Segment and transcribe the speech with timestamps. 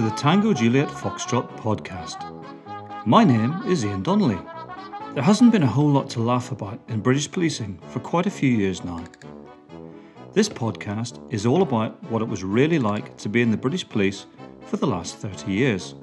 [0.00, 2.24] to the Tango Juliet Foxtrot podcast.
[3.04, 4.38] My name is Ian Donnelly.
[5.12, 8.30] There hasn't been a whole lot to laugh about in British policing for quite a
[8.30, 9.04] few years now.
[10.32, 13.86] This podcast is all about what it was really like to be in the British
[13.86, 14.24] police
[14.64, 15.94] for the last 30 years.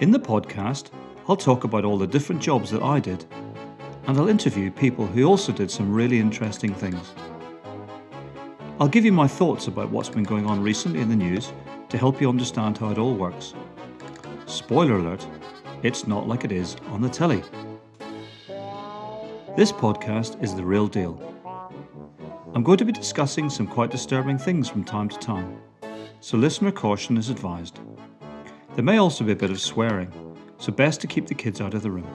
[0.00, 0.88] In the podcast,
[1.28, 3.26] I'll talk about all the different jobs that I did,
[4.06, 7.12] and I'll interview people who also did some really interesting things.
[8.80, 11.52] I'll give you my thoughts about what's been going on recently in the news
[11.92, 13.52] to help you understand how it all works.
[14.46, 15.26] Spoiler alert,
[15.82, 17.42] it's not like it is on the telly.
[19.58, 21.20] This podcast is the real deal.
[22.54, 25.60] I'm going to be discussing some quite disturbing things from time to time,
[26.20, 27.78] so listener caution is advised.
[28.74, 30.10] There may also be a bit of swearing,
[30.56, 32.08] so best to keep the kids out of the room.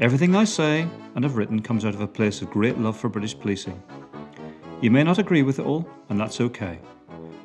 [0.00, 3.08] Everything I say and have written comes out of a place of great love for
[3.08, 3.80] British policing.
[4.80, 6.80] You may not agree with it all, and that's okay.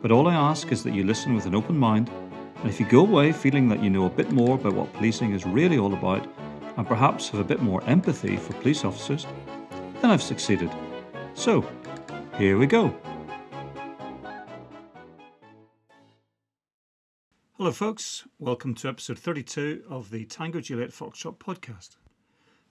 [0.01, 2.09] But all I ask is that you listen with an open mind,
[2.55, 5.33] and if you go away feeling that you know a bit more about what policing
[5.33, 6.25] is really all about,
[6.77, 9.27] and perhaps have a bit more empathy for police officers,
[10.01, 10.71] then I've succeeded.
[11.33, 11.65] So,
[12.37, 12.95] here we go.
[17.57, 18.25] Hello, folks.
[18.39, 21.97] Welcome to episode 32 of the Tango Juliet Foxtrot podcast.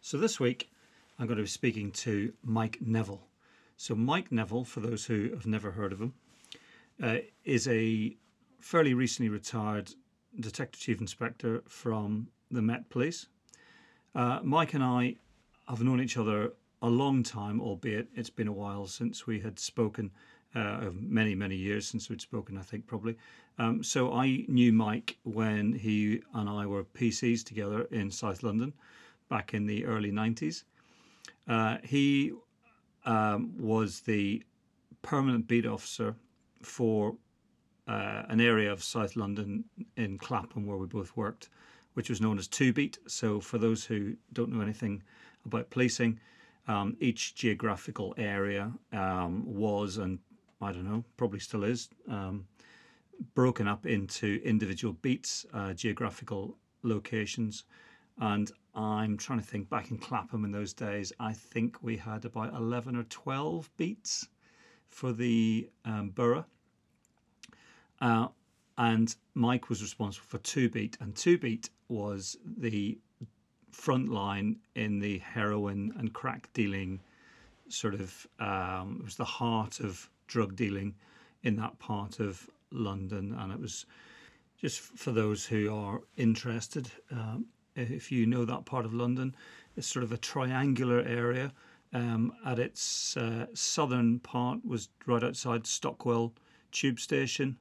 [0.01, 0.71] So, this week
[1.19, 3.29] I'm going to be speaking to Mike Neville.
[3.77, 6.15] So, Mike Neville, for those who have never heard of him,
[7.03, 8.17] uh, is a
[8.61, 9.95] fairly recently retired
[10.41, 13.27] Detective Chief Inspector from the Met Police.
[14.15, 15.17] Uh, Mike and I
[15.69, 16.53] have known each other
[16.83, 20.11] a long time, albeit it's been a while since we had spoken,
[20.55, 23.17] uh, many, many years since we'd spoken, I think, probably.
[23.59, 28.73] Um, so I knew Mike when he and I were PCs together in South London
[29.29, 30.65] back in the early 90s.
[31.49, 32.33] Uh, he
[33.05, 34.43] um, was the
[35.03, 36.15] permanent beat officer
[36.63, 37.17] for
[37.87, 39.65] uh, an area of South London
[39.97, 41.49] in Clapham where we both worked,
[41.95, 42.99] which was known as Two Beat.
[43.07, 45.03] So, for those who don't know anything
[45.45, 46.21] about policing,
[46.67, 50.19] um, each geographical area um, was, and
[50.61, 52.47] I don't know, probably still is, um,
[53.35, 57.65] broken up into individual beats, uh, geographical locations.
[58.19, 62.25] And I'm trying to think back in Clapham in those days, I think we had
[62.25, 64.29] about 11 or 12 beats
[64.89, 66.45] for the um, borough.
[68.01, 68.29] Uh,
[68.77, 72.99] and Mike was responsible for Two Beat, and Two Beat was the
[73.73, 77.01] front line in the heroin and crack dealing
[77.69, 80.95] sort of, um, it was the heart of drug dealing
[81.43, 83.37] in that part of London.
[83.39, 83.87] And it was
[84.61, 86.91] just for those who are interested.
[87.11, 89.35] Um, if you know that part of London,
[89.77, 91.53] it's sort of a triangular area.
[91.95, 96.35] Um, at its uh, southern part was right outside Stockwell
[96.71, 97.57] tube station,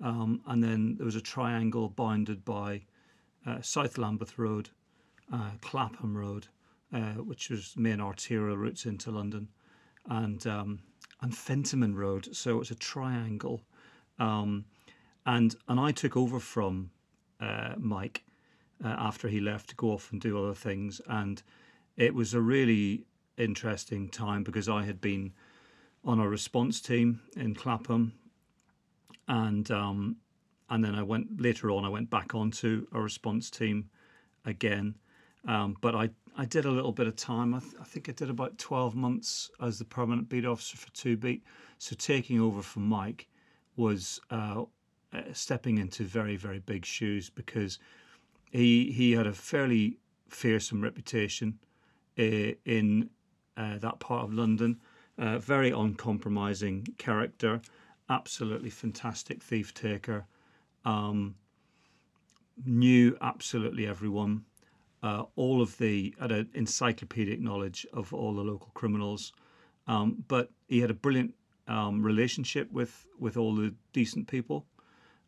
[0.00, 2.82] um, and then there was a triangle bounded by
[3.44, 4.70] uh, South Lambeth Road,
[5.32, 6.46] uh, Clapham Road,
[6.92, 9.48] uh, which was main arterial routes into London,
[10.08, 10.78] and um,
[11.22, 12.28] and Fentiman Road.
[12.36, 13.62] So it's a triangle,
[14.18, 14.64] um,
[15.24, 16.90] and and I took over from
[17.40, 18.22] uh, Mike
[18.84, 21.00] uh, after he left to go off and do other things.
[21.08, 21.42] And
[21.96, 23.06] it was a really
[23.36, 25.32] interesting time because I had been
[26.04, 28.12] on a response team in Clapham,
[29.28, 30.16] and um,
[30.70, 31.84] and then I went later on.
[31.84, 33.90] I went back onto a response team
[34.44, 34.94] again,
[35.46, 37.54] um, but I I did a little bit of time.
[37.54, 40.90] I, th- I, think I did about twelve months as the permanent beat officer for
[40.92, 41.42] Two Beat.
[41.78, 43.26] So taking over from Mike
[43.76, 44.64] was uh,
[45.32, 47.78] stepping into very very big shoes because
[48.50, 51.58] he he had a fairly fearsome reputation
[52.18, 53.10] uh, in
[53.56, 54.78] uh, that part of London.
[55.18, 57.60] Uh, very uncompromising character,
[58.10, 60.26] absolutely fantastic thief taker.
[60.84, 61.34] Um,
[62.64, 64.44] knew absolutely everyone.
[65.02, 69.32] Uh, all of the had an encyclopedic knowledge of all the local criminals,
[69.86, 71.34] um, but he had a brilliant
[71.68, 74.66] um, relationship with with all the decent people,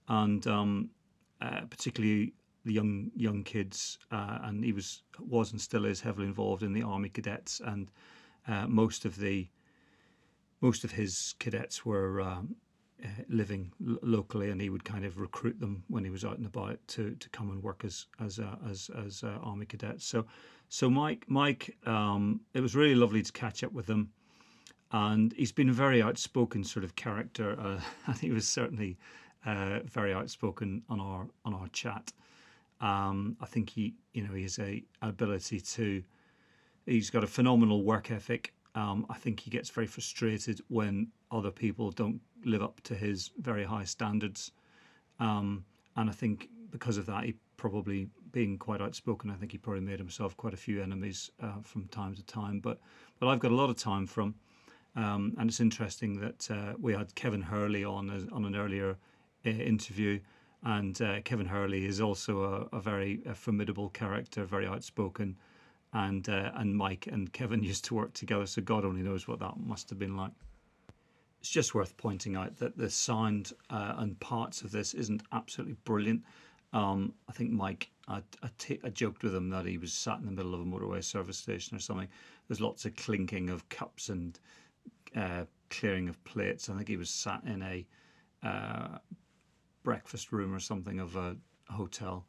[0.08, 0.90] and um,
[1.40, 2.32] uh, particularly
[2.64, 6.72] the young young kids, uh, and he was was and still is heavily involved in
[6.72, 7.90] the army cadets, and
[8.48, 9.48] uh, most of the
[10.60, 12.56] most of his cadets were um,
[13.04, 16.36] uh, living l- locally, and he would kind of recruit them when he was out
[16.36, 20.04] and about to, to come and work as as uh, as as uh, army cadets.
[20.04, 20.26] So
[20.68, 24.10] so Mike Mike, um, it was really lovely to catch up with him,
[24.90, 27.56] and he's been a very outspoken sort of character.
[27.60, 28.96] Uh, and he was certainly
[29.46, 32.12] uh, very outspoken on our on our chat.
[32.80, 36.02] Um, I think he, you know, he has a ability to
[36.88, 38.52] he's got a phenomenal work ethic.
[38.74, 43.30] Um, I think he gets very frustrated when other people don't live up to his
[43.38, 44.52] very high standards.
[45.20, 45.64] Um,
[45.96, 49.30] and I think because of that, he probably being quite outspoken.
[49.30, 52.60] I think he probably made himself quite a few enemies uh, from time to time.
[52.60, 52.78] But
[53.18, 54.34] but I've got a lot of time from,
[54.94, 58.96] um, and it's interesting that uh, we had Kevin Hurley on as, on an earlier
[59.44, 60.20] uh, interview,
[60.62, 65.36] and uh, Kevin Hurley is also a, a very a formidable character, very outspoken.
[65.92, 69.38] And uh, and Mike and Kevin used to work together, so God only knows what
[69.40, 70.32] that must have been like
[71.40, 75.76] it's just worth pointing out that the sound uh, and parts of this isn't absolutely
[75.84, 76.22] brilliant.
[76.72, 80.18] Um, I think Mike, I, I, t- I joked with him that he was sat
[80.18, 82.08] in the middle of a motorway service station or something.
[82.48, 84.38] There's lots of clinking of cups and
[85.16, 86.68] uh, clearing of plates.
[86.68, 87.86] I think he was sat in a
[88.42, 88.98] uh,
[89.84, 91.36] breakfast room or something of a
[91.70, 92.26] hotel.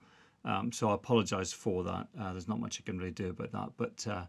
[0.50, 2.08] Um, so I apologise for that.
[2.20, 4.26] Uh, there's not much I can really do about that, but uh,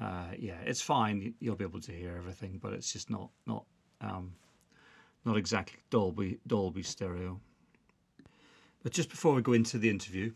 [0.00, 1.34] uh, yeah, it's fine.
[1.40, 3.64] You'll be able to hear everything, but it's just not not
[4.00, 4.32] um,
[5.24, 7.40] not exactly Dolby Dolby stereo.
[8.84, 10.32] But just before we go into the interview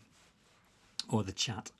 [1.09, 1.71] or the chat,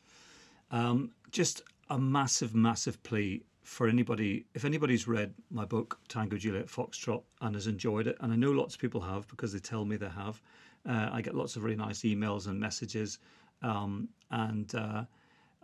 [0.71, 4.45] um, just a massive, massive plea for anybody.
[4.53, 8.51] If anybody's read my book Tango Juliet Foxtrot and has enjoyed it, and I know
[8.51, 10.41] lots of people have because they tell me they have.
[10.87, 13.17] Uh, I get lots of really nice emails and messages,
[13.63, 15.03] um, and uh,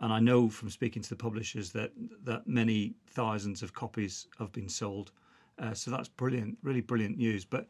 [0.00, 1.92] and I know from speaking to the publishers that
[2.24, 5.12] that many thousands of copies have been sold.
[5.60, 7.44] Uh, so that's brilliant, really brilliant news.
[7.44, 7.68] But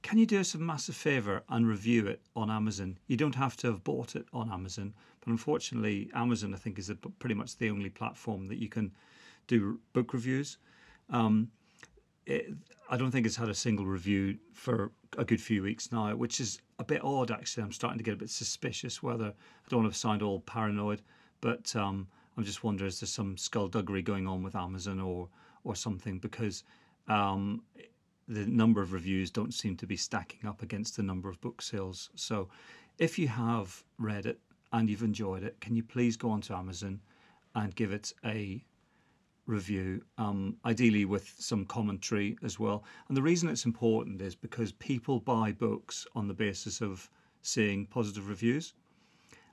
[0.00, 2.98] can you do us a massive favor and review it on Amazon?
[3.06, 6.88] You don't have to have bought it on Amazon, but unfortunately, Amazon I think is
[6.88, 8.92] a, pretty much the only platform that you can
[9.46, 10.58] do book reviews.
[11.10, 11.50] Um,
[12.26, 12.52] it,
[12.90, 16.40] I don't think it's had a single review for a good few weeks now, which
[16.40, 17.62] is a bit odd actually.
[17.62, 21.02] I'm starting to get a bit suspicious whether I don't want to sound all paranoid,
[21.40, 22.06] but um,
[22.36, 25.28] I'm just wondering is there some skullduggery going on with Amazon or
[25.64, 26.62] or something because
[27.08, 27.62] um,
[28.28, 31.62] the number of reviews don't seem to be stacking up against the number of book
[31.62, 32.10] sales.
[32.14, 32.48] So,
[32.98, 34.38] if you have read it
[34.72, 37.00] and you've enjoyed it, can you please go onto Amazon
[37.54, 38.64] and give it a
[39.46, 42.84] review, um, ideally with some commentary as well.
[43.08, 47.10] And the reason it's important is because people buy books on the basis of
[47.42, 48.74] seeing positive reviews.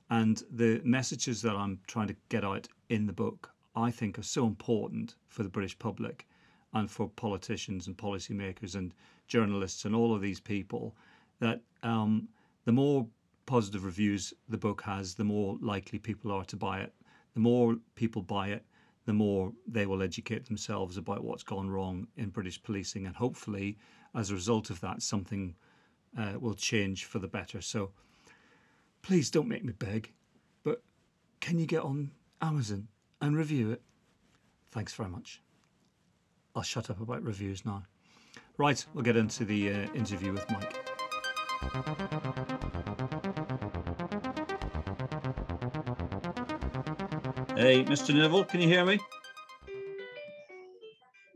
[0.10, 4.24] And the messages that I'm trying to get out in the book, I think, are
[4.24, 6.28] so important for the British public
[6.74, 8.94] and for politicians and policymakers and
[9.28, 10.96] journalists and all of these people
[11.40, 12.28] that um,
[12.66, 13.08] the more
[13.46, 16.94] positive reviews the book has, the more likely people are to buy it.
[17.34, 18.66] The more people buy it,
[19.06, 23.06] the more they will educate themselves about what's gone wrong in British policing.
[23.08, 23.78] And hopefully,
[24.16, 25.56] as a result of that, something
[26.18, 27.62] uh, will change for the better.
[27.62, 27.92] So
[29.02, 30.12] please don't make me beg,
[30.64, 30.84] but
[31.40, 32.12] can you get on
[32.42, 32.88] Amazon
[33.22, 33.82] and review it?
[34.70, 35.42] Thanks very much.
[36.56, 37.84] I'll shut up about reviews now.
[38.58, 40.78] Right, we'll get into the uh, interview with Mike.
[47.62, 48.12] Hey, Mr.
[48.16, 49.00] Neville, can you hear me?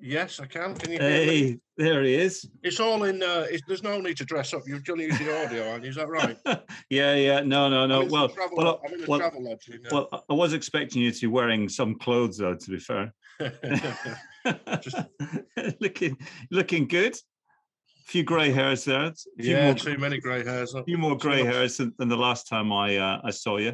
[0.02, 0.74] Yes, I can.
[0.74, 2.50] Can you Hey, there he is.
[2.64, 3.22] It's all in.
[3.22, 4.64] Uh, it's, there's no need to dress up.
[4.66, 5.92] You've done use the audio, aren't you?
[5.92, 6.36] Is that right?
[6.90, 7.42] yeah, yeah.
[7.42, 8.00] No, no, no.
[8.00, 9.70] I'm in Well, the travel, well, I'm in the well, Travelodge.
[9.70, 12.56] in, uh, well, I was expecting you to be wearing some clothes, though.
[12.56, 13.14] To be fair,
[14.82, 14.98] Just-
[15.80, 16.18] looking
[16.50, 17.14] looking good.
[17.14, 19.06] A few grey hairs there.
[19.06, 20.74] A few yeah, more, too many grey hairs.
[20.86, 21.54] few more grey much.
[21.54, 23.74] hairs than, than the last time I uh, I saw you.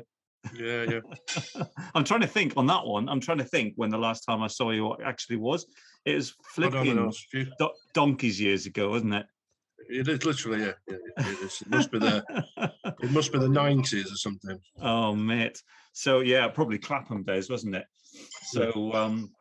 [0.56, 1.64] Yeah, yeah.
[1.96, 3.08] I'm trying to think on that one.
[3.10, 5.66] I'm trying to think when the last time I saw you actually was.
[6.06, 7.12] It was flipping know.
[7.32, 9.26] Do- donkeys years ago, wasn't it?
[9.90, 10.62] It is literally.
[10.62, 11.62] Yeah, yeah it, is.
[11.62, 12.24] it must be the.
[13.02, 14.60] It must be the nineties or something.
[14.82, 15.62] oh, mate.
[15.94, 17.86] So yeah, probably Clapham days, wasn't it?
[18.44, 19.32] So, um,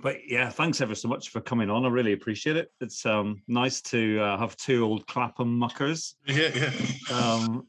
[0.00, 1.84] but yeah, thanks ever so much for coming on.
[1.84, 2.70] I really appreciate it.
[2.80, 6.16] It's um, nice to uh, have two old Clapham muckers.
[6.26, 6.72] Yeah, yeah.
[7.16, 7.66] Um,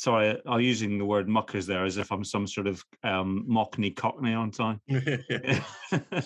[0.00, 3.94] sorry, I'm using the word muckers there as if I'm some sort of um, Mockney
[3.94, 4.78] Cockney, aren't I?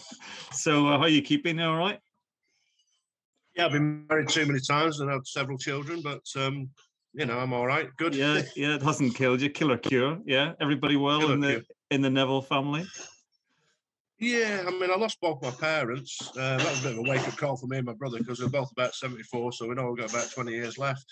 [0.53, 1.61] so, uh, how are you keeping?
[1.61, 1.99] All right?
[3.57, 6.71] Yeah, I've been married too many times and had several children, but um,
[7.15, 7.89] you know, I'm all right.
[7.97, 8.15] Good.
[8.15, 8.77] Yeah, yeah.
[8.77, 9.51] It hasn't killed you.
[9.51, 10.19] Killer cure.
[10.25, 10.53] Yeah.
[10.61, 11.63] Everybody well Killer in the cure.
[11.91, 12.87] in the Neville family.
[14.21, 16.31] Yeah, I mean, I lost both my parents.
[16.39, 18.19] Uh, that was a bit of a wake up call for me and my brother
[18.19, 21.05] because we're both about 74, so we know we've got about 20 years left.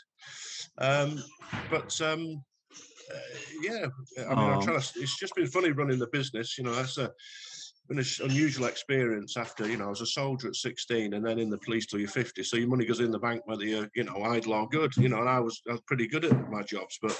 [0.78, 1.22] Um,
[1.68, 2.42] but um,
[3.62, 3.86] yeah,
[4.18, 4.38] I mean.
[4.38, 6.58] I'm trying to, it's just been funny running the business.
[6.58, 7.12] You know, that's a
[7.88, 11.38] been an unusual experience after, you know, I was a soldier at 16 and then
[11.38, 12.42] in the police till you're 50.
[12.44, 15.08] So your money goes in the bank whether you're, you know, idle or good, you
[15.08, 16.98] know, and I was, I was pretty good at my jobs.
[17.02, 17.18] But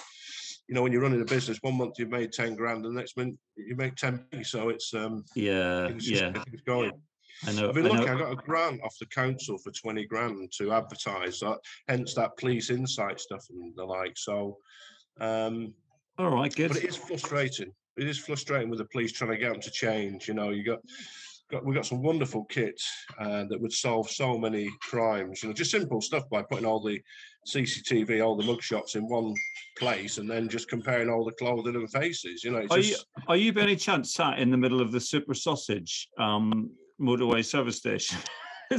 [0.68, 3.00] you know, when you're running a business, one month you've made 10 grand, and the
[3.00, 6.42] next month you make 10 So it's, um, yeah, it's just, yeah.
[6.52, 6.92] it's going.
[7.46, 7.68] I know.
[7.68, 8.06] I've been I lucky.
[8.06, 8.14] know.
[8.14, 11.40] I got a grant off the council for 20 grand to advertise.
[11.40, 11.58] So
[11.88, 14.16] hence that police insight stuff and the like.
[14.16, 14.58] So,
[15.20, 15.74] um,
[16.18, 16.68] All right, good.
[16.68, 17.72] but it is frustrating.
[17.96, 20.28] It is frustrating with the police trying to get them to change.
[20.28, 20.78] You know, you got,
[21.50, 22.88] got we've got some wonderful kits
[23.20, 25.42] uh, that would solve so many crimes.
[25.42, 27.00] You know, just simple stuff by putting all the
[27.48, 29.34] CCTV, all the mugshots in one
[29.78, 32.42] place, and then just comparing all the clothing and faces.
[32.44, 34.92] You know, Are you just, are you by any chance sat in the middle of
[34.92, 38.18] the Super Sausage um, motorway service station?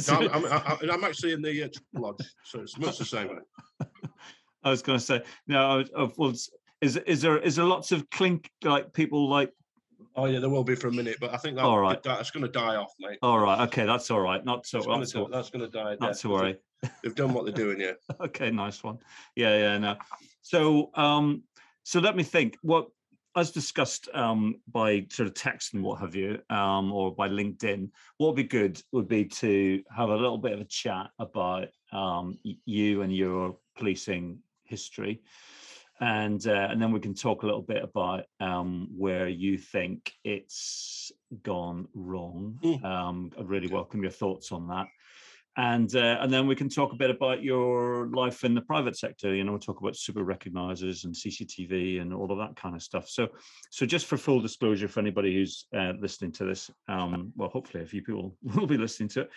[0.08, 3.30] No, I'm, I'm, I'm- I'm actually in the uh, lodge, so it's much the same.
[4.64, 5.80] I was going to say no.
[5.80, 6.32] I- I- Well,
[6.82, 9.52] is is there is there lots of clink like people like?
[10.16, 12.02] Oh yeah, there will be for a minute, but I think that, All right.
[12.04, 13.18] that's going to die off, mate.
[13.24, 14.44] All right, okay, that's all right.
[14.46, 15.96] Not so That's going to to, that's going to die.
[16.00, 16.54] not to worry.
[16.54, 17.94] they- They've done what they're doing, yeah.
[18.22, 18.98] okay, nice one.
[19.36, 19.96] Yeah, yeah, no.
[20.42, 21.44] So, um,
[21.84, 22.58] so let me think.
[22.62, 22.90] What,
[23.36, 27.90] as discussed um, by sort of text and what have you, um, or by LinkedIn,
[28.18, 31.70] what would be good would be to have a little bit of a chat about
[31.94, 34.38] um, you and your policing
[34.76, 35.22] history,
[36.00, 40.12] and uh, and then we can talk a little bit about um, where you think
[40.24, 41.12] it's
[41.44, 42.60] gone wrong.
[42.64, 42.84] Mm.
[42.84, 44.88] Um, I really welcome your thoughts on that
[45.58, 48.98] and uh, and then we can talk a bit about your life in the private
[48.98, 49.36] sector.
[49.36, 52.82] You know, we'll talk about super recognizers and CCTV and all of that kind of
[52.82, 53.08] stuff.
[53.08, 53.28] So,
[53.70, 57.84] so just for full disclosure, for anybody who's uh, listening to this, um, well, hopefully
[57.84, 59.30] a few people will be listening to it.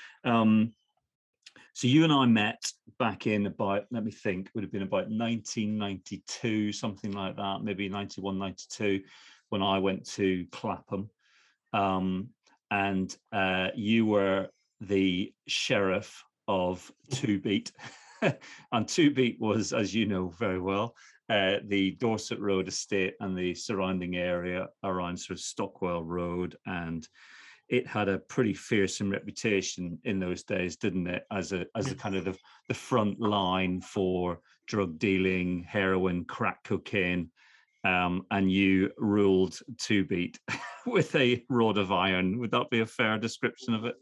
[1.76, 5.10] So you and I met back in about, let me think, would have been about
[5.10, 9.02] 1992, something like that, maybe 91, 92,
[9.50, 11.10] when I went to Clapham.
[11.74, 12.30] Um,
[12.70, 14.48] and uh, you were
[14.80, 17.72] the sheriff of Two Beat.
[18.72, 20.94] and Two Beat was, as you know very well,
[21.28, 26.56] uh, the Dorset Road estate and the surrounding area around sort of Stockwell Road.
[26.64, 27.06] And
[27.68, 31.24] it had a pretty fearsome reputation in those days, didn't it?
[31.30, 32.36] As a as a kind of the,
[32.68, 37.30] the front line for drug dealing, heroin, crack cocaine.
[37.84, 40.40] Um, and you ruled Two Beat
[40.86, 42.38] with a rod of iron.
[42.38, 43.94] Would that be a fair description of it?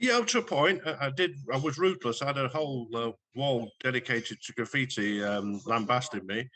[0.00, 0.80] Yeah, to a point.
[0.84, 1.36] I, I did.
[1.52, 2.20] I was ruthless.
[2.20, 6.48] I had a whole uh, wall dedicated to graffiti, um, lambasting me.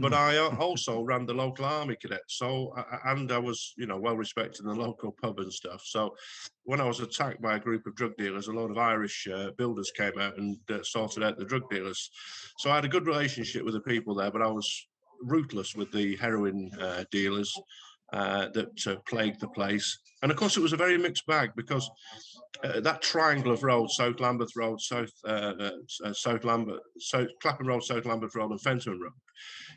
[0.00, 2.36] But I uh, also ran the local army cadets.
[2.38, 5.82] So, and I was, you know, well respected in the local pub and stuff.
[5.84, 6.16] So,
[6.64, 9.50] when I was attacked by a group of drug dealers, a lot of Irish uh,
[9.56, 12.10] builders came out and uh, sorted out the drug dealers.
[12.58, 14.88] So, I had a good relationship with the people there, but I was
[15.22, 17.54] ruthless with the heroin uh, dealers
[18.12, 19.98] uh, that uh, plagued the place.
[20.22, 21.88] And of course, it was a very mixed bag because
[22.64, 25.70] uh, that triangle of roads, South Lambeth Road, South uh,
[26.04, 29.12] uh, South Lambeth, South Clapham Road, South Lambeth Road, and Fenton Road.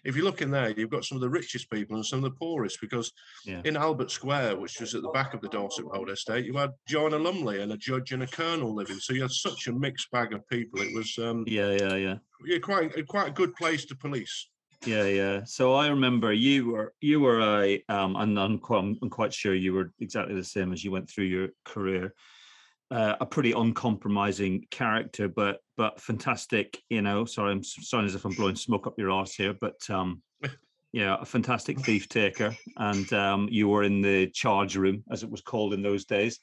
[0.04, 2.24] If you look in there, you've got some of the richest people and some of
[2.26, 2.82] the poorest.
[2.82, 3.14] Because
[3.46, 3.62] Yeah.
[3.64, 6.72] in Albert Square, which was at the back of the Dorset Road estate, you had
[6.88, 9.00] Joanna Lumley and a judge and a colonel living.
[9.00, 10.82] So you had such a mixed bag of people.
[10.82, 12.16] It was um, Yeah, yeah, yeah.
[12.46, 14.50] yeah, quite quite a good place to police.
[14.86, 15.42] Yeah, yeah.
[15.46, 19.54] So I remember you were you were a um, and I'm quite, I'm quite sure
[19.54, 22.14] you were exactly the same as you went through your career.
[22.92, 26.82] Uh, a pretty uncompromising character, but but fantastic.
[26.90, 29.80] You know, sorry, I'm sounding as if I'm blowing smoke up your arse here, but
[29.90, 30.22] um,
[30.92, 35.32] yeah, a fantastic thief taker, and um, you were in the charge room, as it
[35.32, 36.40] was called in those days,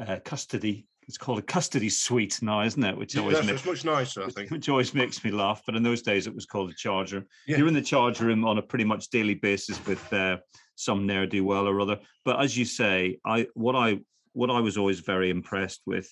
[0.00, 0.86] uh, custody.
[1.10, 2.96] It's called a custody suite now, isn't it?
[2.96, 4.48] Which always that's, makes much nicer, I think.
[4.52, 5.60] which always makes me laugh.
[5.66, 7.26] But in those days, it was called a charge room.
[7.48, 7.56] Yeah.
[7.56, 10.36] You're in the charge room on a pretty much daily basis with uh,
[10.76, 11.98] some ne'er do well or other.
[12.24, 13.98] But as you say, I what I
[14.34, 16.08] what I was always very impressed with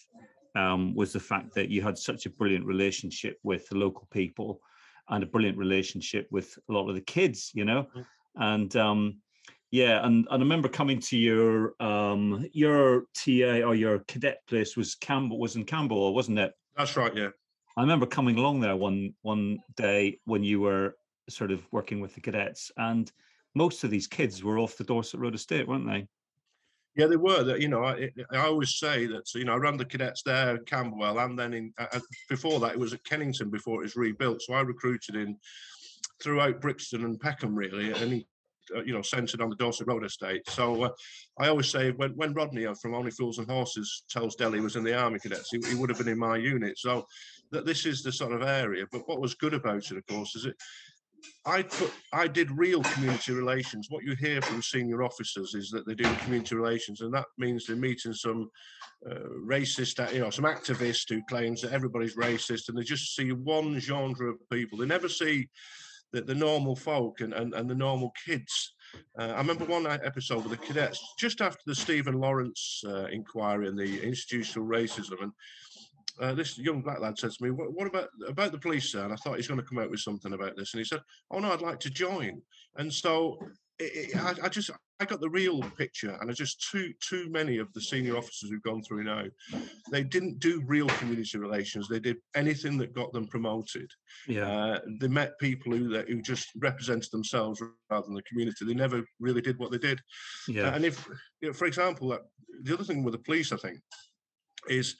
[0.56, 4.60] um, was the fact that you had such a brilliant relationship with the local people
[5.10, 7.52] and a brilliant relationship with a lot of the kids.
[7.54, 8.06] You know, Mm.
[8.34, 9.18] and um,
[9.70, 14.76] yeah, and, and I remember coming to your um, your TA or your cadet place
[14.76, 16.52] was Camberwell was in Camberwell, wasn't it?
[16.76, 17.14] That's right.
[17.14, 17.30] Yeah.
[17.76, 20.96] I remember coming along there one one day when you were
[21.28, 23.12] sort of working with the cadets, and
[23.54, 26.08] most of these kids were off the Dorset Road estate, weren't they?
[26.96, 27.44] Yeah, they were.
[27.44, 30.54] That you know, I, I always say that you know I ran the cadets there,
[30.54, 33.96] at Camberwell, and then in uh, before that it was at Kennington before it was
[33.96, 34.40] rebuilt.
[34.40, 35.36] So I recruited in
[36.22, 38.26] throughout Brixton and Peckham really, and he,
[38.74, 40.42] uh, you know centred on the Dorset Road estate.
[40.48, 40.90] So uh,
[41.38, 44.84] I always say when when Rodney from Only Fools and Horses tells Delhi was in
[44.84, 46.78] the Army Cadets, he, he would have been in my unit.
[46.78, 47.06] So
[47.50, 48.84] that this is the sort of area.
[48.90, 50.56] But what was good about it, of course, is it.
[51.46, 53.88] I put, I did real community relations.
[53.88, 57.66] What you hear from senior officers is that they're doing community relations, and that means
[57.66, 58.50] they're meeting some
[59.08, 63.16] uh, racist, uh, you know, some activist who claims that everybody's racist, and they just
[63.16, 64.78] see one genre of people.
[64.78, 65.48] They never see
[66.12, 68.74] the, the normal folk and, and, and the normal kids.
[69.18, 73.68] Uh, I remember one episode with the cadets just after the Stephen Lawrence uh, inquiry
[73.68, 75.32] and the institutional racism, and
[76.20, 79.04] uh, this young black lad said to me, what, what, about about the police, sir?
[79.04, 80.74] And I thought he's going to come out with something about this.
[80.74, 81.00] And he said,
[81.30, 82.42] Oh no, I'd like to join.
[82.76, 83.38] And so
[83.78, 84.70] it, it, I, I, just
[85.00, 88.50] I got the real picture, and it's just too too many of the senior officers
[88.50, 89.24] who've gone through now.
[89.90, 91.88] They didn't do real community relations.
[91.88, 93.90] They did anything that got them promoted.
[94.26, 98.64] Yeah, uh, they met people who who just represented themselves rather than the community.
[98.64, 100.00] They never really did what they did.
[100.48, 101.06] Yeah, uh, and if
[101.40, 102.18] you know, for example,
[102.62, 103.78] the other thing with the police, I think,
[104.68, 104.96] is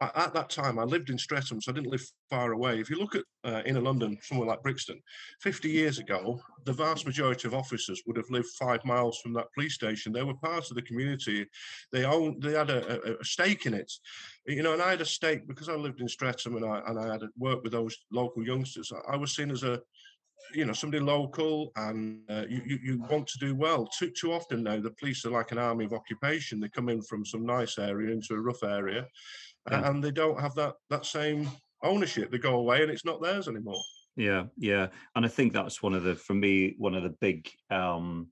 [0.00, 2.78] at that time, I lived in Streatham, so I didn't live far away.
[2.78, 5.00] If you look at uh, inner London, somewhere like Brixton,
[5.40, 9.52] 50 years ago, the vast majority of officers would have lived five miles from that
[9.54, 10.12] police station.
[10.12, 11.46] They were part of the community.
[11.90, 13.90] They owned, they had a, a, stake in it,
[14.46, 14.72] you know.
[14.72, 17.22] And I had a stake because I lived in Streatham and I and I had
[17.36, 18.92] worked with those local youngsters.
[19.08, 19.80] I was seen as a
[20.54, 24.32] you know somebody local and uh, you, you, you want to do well too too
[24.32, 27.44] often now the police are like an army of occupation they come in from some
[27.44, 29.06] nice area into a rough area
[29.70, 29.88] yeah.
[29.88, 31.48] and they don't have that that same
[31.82, 32.30] ownership.
[32.30, 33.80] They go away and it's not theirs anymore.
[34.16, 37.48] Yeah, yeah, and I think that's one of the, for me, one of the big,
[37.70, 38.26] um,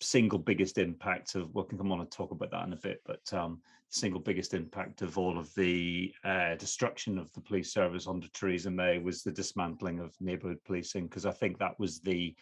[0.00, 1.54] single biggest impact of.
[1.54, 4.52] We can come on and talk about that in a bit, but um, single biggest
[4.52, 9.22] impact of all of the uh, destruction of the police service under Theresa May was
[9.22, 12.36] the dismantling of neighbourhood policing, because I think that was the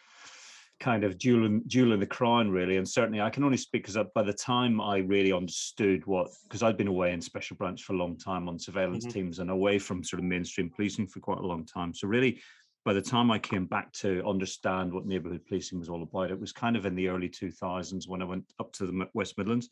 [0.80, 2.76] kind of jewel in, the crown, really.
[2.76, 6.62] And certainly, I can only speak because by the time I really understood what, because
[6.62, 9.12] I'd been away in special branch for a long time on surveillance mm-hmm.
[9.12, 11.92] teams and away from sort of mainstream policing for quite a long time.
[11.94, 12.40] So really,
[12.84, 16.40] by the time I came back to understand what neighbourhood policing was all about, it
[16.40, 19.68] was kind of in the early 2000s when I went up to the West Midlands,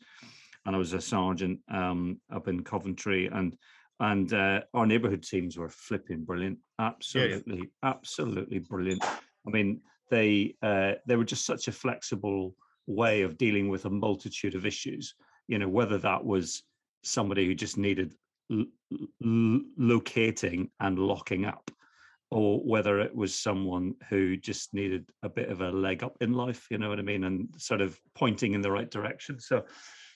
[0.65, 3.57] and I was a sergeant um, up in Coventry, and
[3.99, 7.89] and uh, our neighbourhood teams were flipping brilliant, absolutely, yeah, yeah.
[7.89, 9.03] absolutely brilliant.
[9.03, 13.89] I mean, they uh, they were just such a flexible way of dealing with a
[13.89, 15.15] multitude of issues.
[15.47, 16.63] You know, whether that was
[17.03, 18.13] somebody who just needed
[18.51, 18.65] l-
[19.23, 21.71] l- locating and locking up,
[22.31, 26.33] or whether it was someone who just needed a bit of a leg up in
[26.33, 26.67] life.
[26.69, 29.39] You know what I mean, and sort of pointing in the right direction.
[29.39, 29.65] So.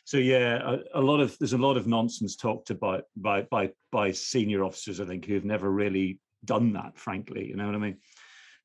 [0.04, 0.60] So yeah,
[0.96, 4.64] a, a lot of there's a lot of nonsense talked about by by by senior
[4.64, 6.98] officers, I think, who've never really done that.
[6.98, 7.98] Frankly, you know what I mean.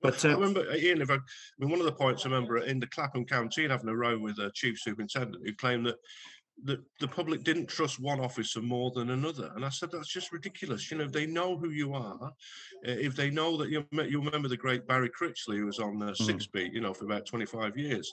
[0.02, 1.18] But uh, I remember, uh, Ian, if I, I
[1.58, 4.38] mean, one of the points I remember in the Clapham canteen having a row with
[4.38, 5.96] a chief superintendent who claimed that
[6.64, 9.52] the, the public didn't trust one officer more than another.
[9.54, 10.90] And I said, that's just ridiculous.
[10.90, 12.18] You know, they know who you are.
[12.22, 12.30] Uh,
[12.82, 16.06] if they know that you you remember the great Barry Critchley, who was on uh,
[16.06, 16.16] mm.
[16.16, 18.10] Six Beat, you know, for about 25 years.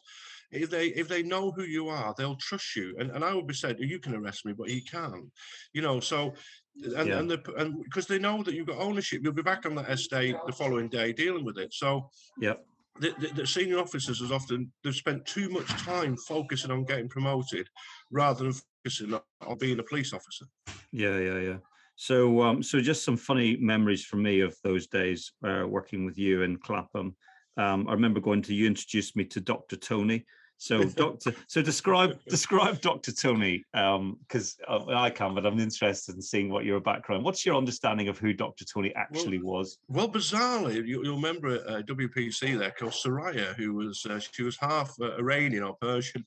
[0.51, 2.93] If they if they know who you are, they'll trust you.
[2.99, 5.31] And and I would be said, you can arrest me, but he can't.
[5.73, 6.33] You know, so
[6.81, 7.19] and yeah.
[7.19, 9.89] and the and because they know that you've got ownership, you'll be back on that
[9.89, 11.73] estate the following day dealing with it.
[11.73, 12.09] So
[12.39, 12.53] yeah.
[12.99, 17.09] The, the, the, senior officers has often they've spent too much time focusing on getting
[17.09, 17.67] promoted
[18.11, 20.45] rather than focusing on being a police officer.
[20.91, 21.57] Yeah, yeah, yeah.
[21.95, 26.19] So, um, so just some funny memories for me of those days uh, working with
[26.19, 27.15] you in Clapham.
[27.57, 29.75] Um, I remember going to you introduced me to Dr.
[29.75, 30.25] Tony,
[30.57, 36.15] so, Doctor, so describe describe Doctor Tony, because um, uh, I can, but I'm interested
[36.15, 37.23] in seeing what your background.
[37.23, 39.77] What's your understanding of who Doctor Tony actually well, was?
[39.89, 44.57] Well, bizarrely, you, will remember uh, WPC there, called Soraya, who was uh, she was
[44.57, 46.25] half uh, Iranian or Persian,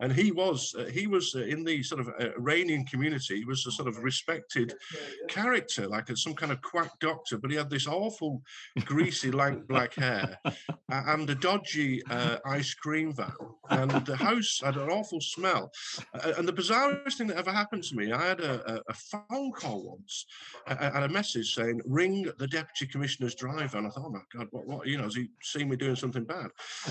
[0.00, 3.38] and he was uh, he was uh, in the sort of Iranian community.
[3.38, 4.74] He was a sort of respected
[5.28, 8.42] character, like a, some kind of quack doctor, but he had this awful,
[8.84, 10.38] greasy, lank black hair
[10.88, 12.02] and a dodgy
[12.44, 13.32] ice cream van
[13.70, 15.70] and the house had an awful smell.
[16.36, 19.84] and the bizarrest thing that ever happened to me, I had a, a phone call
[19.84, 20.26] once
[20.66, 23.78] and a message saying, ring the deputy commissioner's driver.
[23.78, 25.96] And I thought, oh my God, what, what, you know, has he seen me doing
[25.96, 26.48] something bad?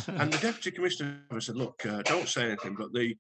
[0.08, 3.16] and the deputy commissioner said, look, uh, don't say anything, but the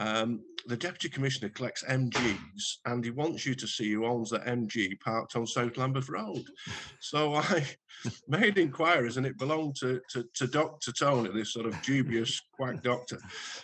[0.00, 4.46] um, the deputy commissioner collects MGs and he wants you to see who owns that
[4.46, 6.44] MG parked on South Lambeth Road.
[7.00, 7.66] So I
[8.28, 10.92] made inquiries and it belonged to, to, to Dr.
[10.92, 13.18] Tony, this sort of dubious quack doctor.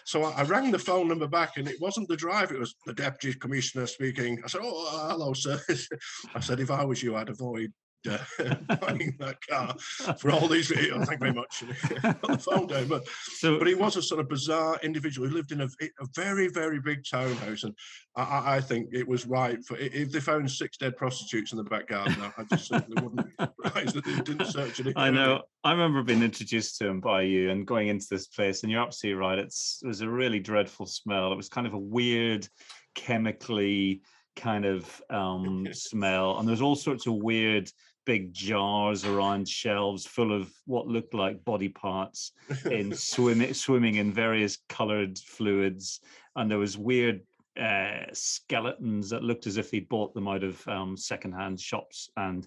[0.05, 2.75] So I, I, rang the phone number back and it wasn't the driver, it was
[2.85, 4.39] the deputy commissioner speaking.
[4.45, 5.59] I said, Oh, hello, sir.
[6.35, 7.73] I said, if I was you, I'd avoid
[8.09, 8.19] uh,
[8.81, 9.75] buying that car
[10.19, 11.07] for all these videos.
[11.07, 11.63] Thank you very much.
[12.05, 15.29] on the phone down, but so, but he was a sort of bizarre individual.
[15.29, 17.75] He lived in a, a very very big townhouse, and
[18.17, 21.65] I, I, think it was right for if they found six dead prostitutes in the
[21.65, 22.17] back garden.
[22.37, 24.93] I just certainly wouldn't surprised that they didn't search it.
[24.97, 25.43] I know.
[25.65, 28.83] I remember being introduced to him by you and going into this place, and you're
[28.83, 29.39] absolutely right.
[29.39, 31.33] It's it was a really dreadful smell.
[31.33, 32.49] It was kind of a weird,
[32.95, 34.03] chemically
[34.37, 37.71] kind of um, smell, and there's all sorts of weird
[38.07, 42.33] big jars around shelves full of what looked like body parts
[42.71, 46.01] in swimming swimming in various colored fluids.
[46.37, 47.21] And there was weird
[47.61, 52.47] uh, skeletons that looked as if he'd bought them out of um, secondhand shops and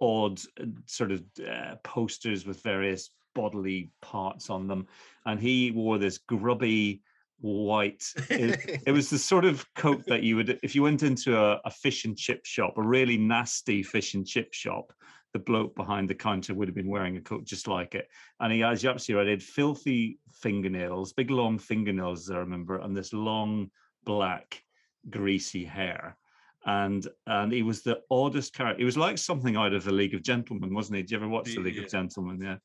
[0.00, 0.40] odd
[0.86, 4.86] sort of uh, posters with various bodily parts on them.
[5.26, 7.02] And he wore this grubby
[7.42, 8.04] white.
[8.30, 11.60] It, it, was the sort of coat that you would, if you went into a,
[11.64, 14.92] a, fish and chip shop, a really nasty fish and chip shop,
[15.32, 18.06] the bloke behind the counter would have been wearing a coat just like it.
[18.40, 22.78] And he, as you absolutely right, he had filthy fingernails, big long fingernails, I remember,
[22.78, 23.70] and this long
[24.04, 24.62] black
[25.10, 26.16] greasy hair.
[26.64, 28.78] And and he was the oddest character.
[28.78, 31.02] He was like something out of the League of Gentlemen, wasn't he?
[31.02, 31.82] Did you ever watch the League yeah.
[31.82, 32.40] of Gentlemen?
[32.40, 32.56] Yeah.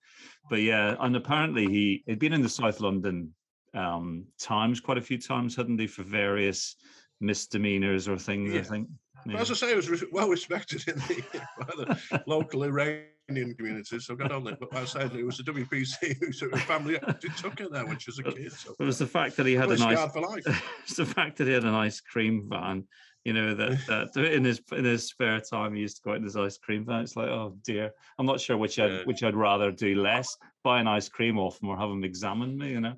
[0.51, 3.33] But yeah, and apparently he had been in the South London
[3.73, 6.75] um, times quite a few times, hadn't he, for various
[7.19, 8.53] misdemeanors or things?
[8.53, 8.62] Yeah.
[8.62, 8.88] I think.
[9.25, 9.39] Yeah.
[9.39, 11.23] As I say, it was well respected in the,
[12.12, 14.06] the local Iranian communities.
[14.06, 14.58] So got on there.
[14.60, 16.97] but I said it was the WPC who sort of family
[17.36, 18.51] took it there when she was a kid.
[18.53, 18.75] So.
[18.80, 20.08] It was the fact that he had a nice.
[20.84, 22.86] it's the fact that he had an ice cream van.
[23.25, 26.17] You know that, that in his in his spare time he used to go out
[26.17, 27.01] in his ice cream van.
[27.01, 30.80] It's like, oh dear, I'm not sure which I'd which I'd rather do less: buy
[30.80, 32.69] an ice cream off him or have him examine me.
[32.69, 32.95] You know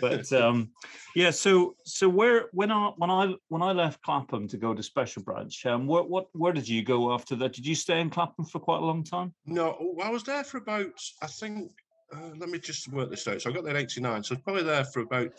[0.00, 0.70] but um,
[1.14, 4.82] yeah, so so where when I when I when I left Clapham to go to
[4.82, 7.52] Special Branch, um, where what where did you go after that?
[7.52, 9.32] Did you stay in Clapham for quite a long time?
[9.46, 11.70] No, I was there for about I think.
[12.14, 13.40] Uh, let me just work this out.
[13.40, 15.32] So I got there in '89, so I was probably there for about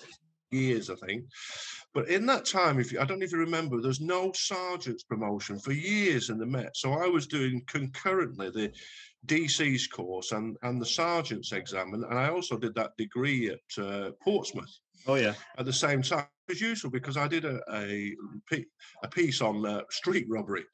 [0.54, 1.26] years, I think.
[1.94, 5.60] But in that time, if you, I don't if you remember, there's no sergeant's promotion
[5.60, 6.76] for years in the Met.
[6.76, 8.72] So I was doing concurrently the
[9.26, 11.94] DC's course and, and the sergeant's exam.
[11.94, 14.74] And, and I also did that degree at uh, Portsmouth.
[15.08, 15.34] Oh, yeah.
[15.58, 16.28] At the same time.
[16.50, 18.14] It's useful because I did a, a,
[19.02, 20.66] a piece on uh, street robbery.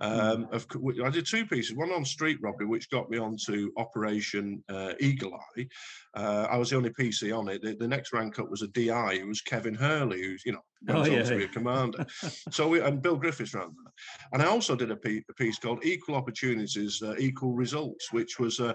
[0.00, 0.20] Hmm.
[0.20, 0.66] Um, of,
[1.04, 5.34] I did two pieces, one on street robbery, which got me onto Operation uh, Eagle
[5.34, 5.66] Eye.
[6.14, 7.60] Uh, I was the only PC on it.
[7.60, 10.62] The, the, next rank up was a DI, It was Kevin Hurley, who's, you know,
[10.88, 11.22] oh, yeah.
[11.22, 12.06] to be a commander.
[12.50, 13.92] so we, and Bill Griffiths ran that.
[14.32, 18.74] And I also did a, piece called Equal Opportunities, uh, Equal Results, which was uh,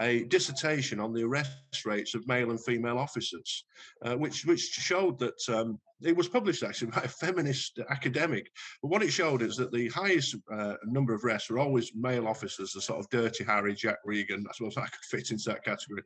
[0.00, 3.64] a dissertation on the arrest rates of male and female officers,
[4.04, 8.50] uh, which which showed that um, it was published actually by a feminist academic.
[8.80, 12.28] But what it showed is that the highest uh, number of arrests were always male
[12.28, 14.44] officers, the sort of Dirty Harry, Jack Regan.
[14.48, 16.02] I suppose I could fit into that category,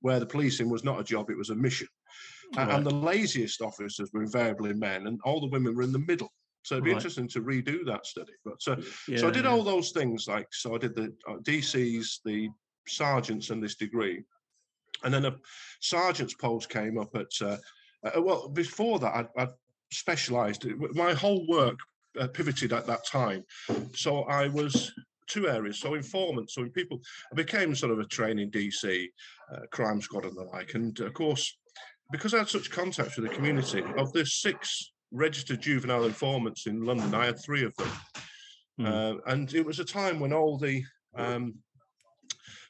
[0.00, 1.88] where the policing was not a job; it was a mission.
[2.56, 2.70] Right.
[2.70, 6.32] And the laziest officers were invariably men, and all the women were in the middle.
[6.62, 6.96] So it'd be right.
[6.96, 8.32] interesting to redo that study.
[8.44, 8.76] But uh,
[9.08, 9.50] yeah, so I did yeah.
[9.50, 12.48] all those things, like so I did the uh, DCs, the
[12.88, 14.22] sergeants and this degree.
[15.04, 15.36] And then a
[15.80, 17.56] sergeant's post came up at, uh,
[18.04, 19.48] uh, well, before that, I, I
[19.92, 20.66] specialized.
[20.94, 21.78] My whole work
[22.18, 23.44] uh, pivoted at that time.
[23.94, 24.92] So I was
[25.26, 25.78] two areas.
[25.78, 27.00] So informant, so in people,
[27.32, 29.06] I became sort of a training DC,
[29.52, 30.74] uh, crime squad and the like.
[30.74, 31.56] And of course,
[32.10, 36.84] because I had such contact with the community, of the six registered juvenile informants in
[36.84, 37.90] London, I had three of them.
[38.80, 38.86] Mm.
[38.86, 40.82] Uh, and it was a time when all the
[41.16, 41.54] um,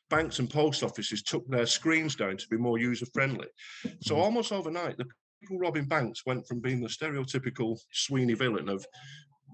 [0.08, 3.48] banks and post offices took their screens down to be more user friendly.
[4.02, 4.22] So mm-hmm.
[4.22, 5.06] almost overnight, the
[5.40, 8.86] people robbing banks went from being the stereotypical Sweeney villain of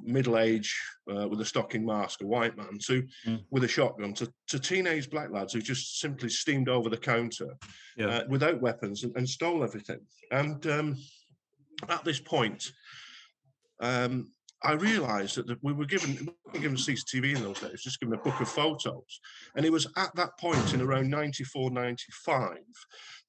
[0.02, 3.42] middle age uh, with a stocking mask, a white man, to mm.
[3.50, 7.54] with a shotgun, to, to teenage black lads who just simply steamed over the counter
[7.96, 8.06] yeah.
[8.06, 10.00] uh, without weapons and, and, stole everything.
[10.30, 10.96] And um,
[11.88, 12.72] at this point,
[13.80, 14.30] um,
[14.64, 18.14] I realised that we were given we were given CCTV in those days, just given
[18.14, 19.20] a book of photos,
[19.56, 22.58] and it was at that point in around 94, 95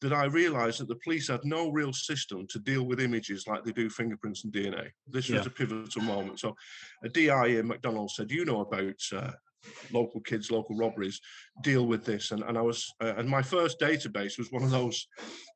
[0.01, 3.63] that I realised that the police had no real system to deal with images like
[3.63, 4.89] they do fingerprints and DNA.
[5.07, 5.37] This yeah.
[5.37, 6.39] was a pivotal moment.
[6.39, 6.55] So,
[7.03, 9.31] a DI in McDonald's said, "You know about." Uh,
[9.91, 11.21] local kids, local robberies,
[11.61, 12.31] deal with this.
[12.31, 15.07] And, and I was, uh, and my first database was one of those.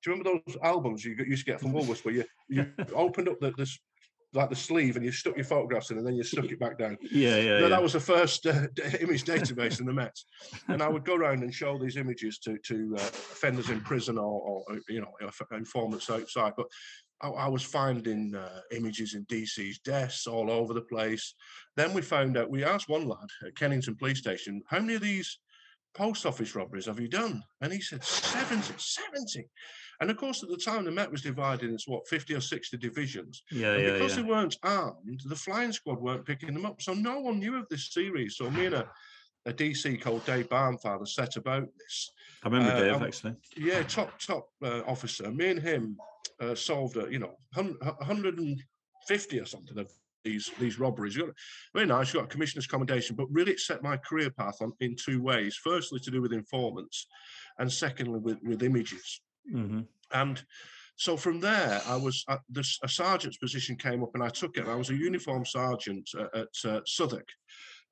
[0.01, 3.27] Do you remember those albums you used to get from Woolworths where you you opened
[3.27, 3.77] up the, this
[4.33, 6.77] like the sleeve and you stuck your photographs in and then you stuck it back
[6.77, 6.97] down.
[7.01, 7.59] Yeah, yeah.
[7.59, 7.67] yeah.
[7.67, 8.67] That was the first uh,
[8.99, 10.15] image database in the Met.
[10.67, 14.17] And I would go around and show these images to to uh, offenders in prison
[14.17, 15.11] or, or, uh, you know
[15.51, 16.53] informants outside.
[16.57, 16.67] But
[17.21, 21.33] I, I was finding uh, images in DC's desks all over the place.
[21.75, 22.49] Then we found out.
[22.49, 25.39] We asked one lad at Kennington Police Station, "How many of these
[25.97, 29.49] post office robberies have you done?" And he said, 70, 70.
[29.99, 32.77] And of course, at the time, the Met was divided into what, 50 or 60
[32.77, 33.43] divisions.
[33.51, 33.93] Yeah, and yeah.
[33.93, 34.23] Because yeah.
[34.23, 36.81] they weren't armed, the flying squad weren't picking them up.
[36.81, 38.37] So no one knew of this series.
[38.37, 38.89] So me and a,
[39.47, 42.11] a DC called Dave Barnfather set about this.
[42.43, 43.35] I remember uh, Dave, actually.
[43.57, 45.31] Yeah, top, top uh, officer.
[45.31, 45.97] Me and him
[46.39, 49.91] uh, solved, a, you know, 150 or something of
[50.27, 51.15] these these robberies.
[51.15, 51.35] You got
[51.73, 52.13] very nice.
[52.13, 55.21] You got a commissioner's commendation, but really it set my career path on in two
[55.21, 55.55] ways.
[55.55, 57.07] Firstly, to do with informants,
[57.59, 59.21] and secondly with with images.
[59.53, 59.81] Mm-hmm.
[60.11, 60.43] And
[60.95, 64.57] so from there, I was at this, a sergeant's position came up, and I took
[64.57, 64.67] it.
[64.67, 67.27] I was a uniform sergeant at, at uh, Southwark,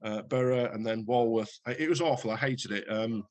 [0.04, 1.54] uh, Borough, and then Walworth.
[1.68, 2.32] It was awful.
[2.32, 2.86] I hated it.
[2.90, 3.24] Um,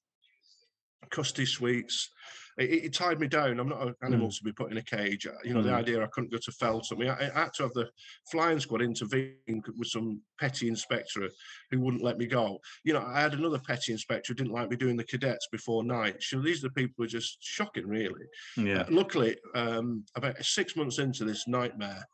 [1.10, 2.10] custody suites.
[2.56, 3.58] It, it, tied me down.
[3.58, 4.36] I'm not an animal mm.
[4.36, 5.26] to be put in a cage.
[5.44, 5.64] You know, mm.
[5.64, 7.00] the idea I couldn't go to Feltham.
[7.02, 7.88] I, I, had to have the
[8.30, 9.34] flying squad intervene
[9.76, 11.28] with some petty inspector
[11.70, 12.60] who wouldn't let me go.
[12.84, 15.82] You know, I had another petty inspector who didn't like me doing the cadets before
[15.82, 16.16] night.
[16.20, 18.24] So these are the people who are just shocking, really.
[18.56, 18.82] Yeah.
[18.82, 22.06] Uh, luckily, um, about six months into this nightmare,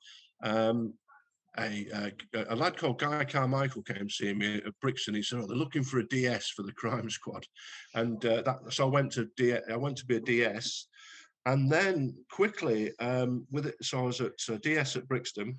[0.43, 0.95] um,
[1.59, 5.15] a, a, a, lad called Guy Carmichael came to see me at Brixton.
[5.15, 7.45] He said, "Oh, they're looking for a DS for the crime squad,"
[7.95, 10.87] and uh, that, so I went to D, I went to be a DS,
[11.47, 15.57] and then quickly um, with it, so I was at uh, DS at Brixton,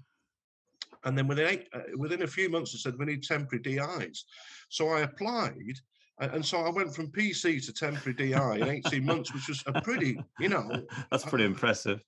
[1.04, 4.26] and then within eight, uh, within a few months, I said we need temporary DIs,
[4.70, 5.80] so I applied.
[6.20, 9.82] And so I went from PC to temporary DI in 18 months, which was a
[9.82, 10.70] pretty, you know.
[11.10, 12.04] That's pretty impressive.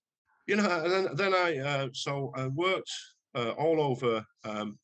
[0.46, 2.92] You know, and then, then I, uh, so I worked
[3.36, 4.78] uh, all over um,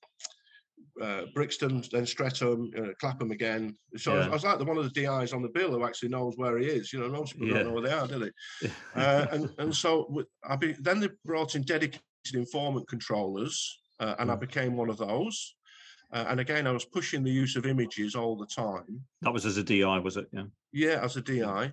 [1.02, 3.76] uh, Brixton, then Streatham, uh, Clapham again.
[3.98, 4.20] So yeah.
[4.20, 6.10] I, was, I, was, like the one of the DIs on the bill who actually
[6.10, 6.92] knows where he is.
[6.92, 7.54] You know, most people yeah.
[7.56, 8.70] don't know where they are, do they?
[8.96, 12.02] uh, and and so I be, then they brought in dedicated
[12.34, 14.42] informant controllers, uh, and I mm.
[14.42, 15.56] became one of those.
[16.12, 19.00] Uh, and again, I was pushing the use of images all the time.
[19.22, 20.28] That was as a DI, was it?
[20.32, 20.46] Yeah.
[20.72, 21.72] Yeah, as a DI.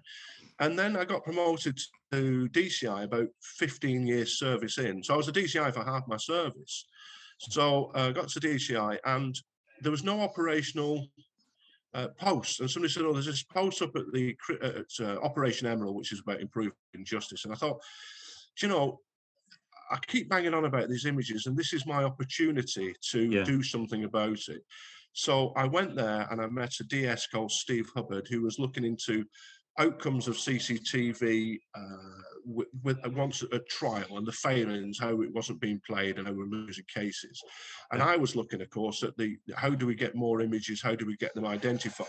[0.60, 1.78] And then I got promoted
[2.12, 5.02] to DCI about 15 years service in.
[5.02, 6.86] So I was a DCI for half my service.
[7.38, 9.38] So I uh, got to DCI and
[9.82, 11.06] there was no operational
[11.94, 12.60] uh, post.
[12.60, 16.12] And somebody said, oh, there's this post up at the at, uh, Operation Emerald, which
[16.12, 16.72] is about improving
[17.04, 17.44] justice.
[17.44, 17.80] And I thought,
[18.62, 19.00] you know,
[19.90, 23.44] I keep banging on about these images, and this is my opportunity to yeah.
[23.44, 24.62] do something about it.
[25.12, 28.84] So I went there and I met a DS called Steve Hubbard, who was looking
[28.84, 29.24] into
[29.78, 31.80] outcomes of CCTV uh,
[32.44, 36.26] with, with uh, once a trial and the failings, how it wasn't being played and
[36.26, 37.42] how we're losing cases.
[37.92, 40.82] And I was looking, of course, at the how do we get more images?
[40.82, 42.06] How do we get them identified?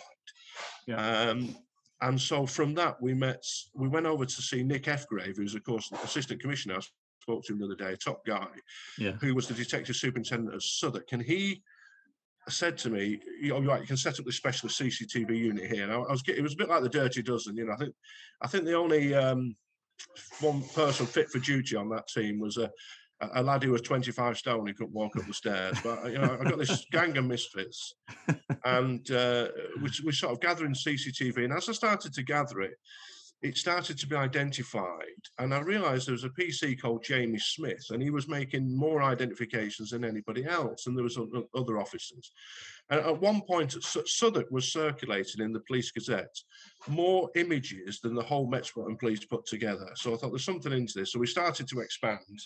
[0.88, 1.30] Yeah.
[1.30, 1.56] Um,
[2.02, 3.44] and so from that, we met.
[3.74, 6.76] We went over to see Nick Ephgrave, who's of course the assistant commissioner.
[6.76, 6.82] I
[7.22, 8.48] spoke to him the other day, a top guy,
[8.98, 9.14] yeah.
[9.14, 11.64] who was the detective superintendent of Southwark, and he
[12.50, 15.84] said to me, you know, right, you can set up this specialist CCTV unit here.
[15.84, 17.74] And I, was getting, it was a bit like the Dirty Dozen, you know.
[17.74, 17.96] I think,
[18.42, 19.56] I think the only um,
[20.40, 22.72] one person fit for duty on that team was a,
[23.34, 24.68] a lad who was 25 stone.
[24.68, 25.78] He couldn't walk up the stairs.
[25.84, 27.96] But you know, I got this gang of misfits,
[28.66, 29.48] and uh,
[29.82, 31.46] we, we sort of gathering CCTV.
[31.46, 32.76] And as I started to gather it,
[33.42, 35.22] it started to be identified.
[35.38, 39.04] And I realized there was a PC called Jamie Smith, and he was making more
[39.04, 40.88] identifications than anybody else.
[40.88, 41.20] And there was
[41.56, 42.32] other officers.
[42.90, 46.36] And at one point, Southwark was circulating in the Police Gazette
[46.88, 49.90] more images than the whole Metropolitan Police put together.
[49.96, 51.12] So I thought there's something into this.
[51.12, 52.40] So we started to expand,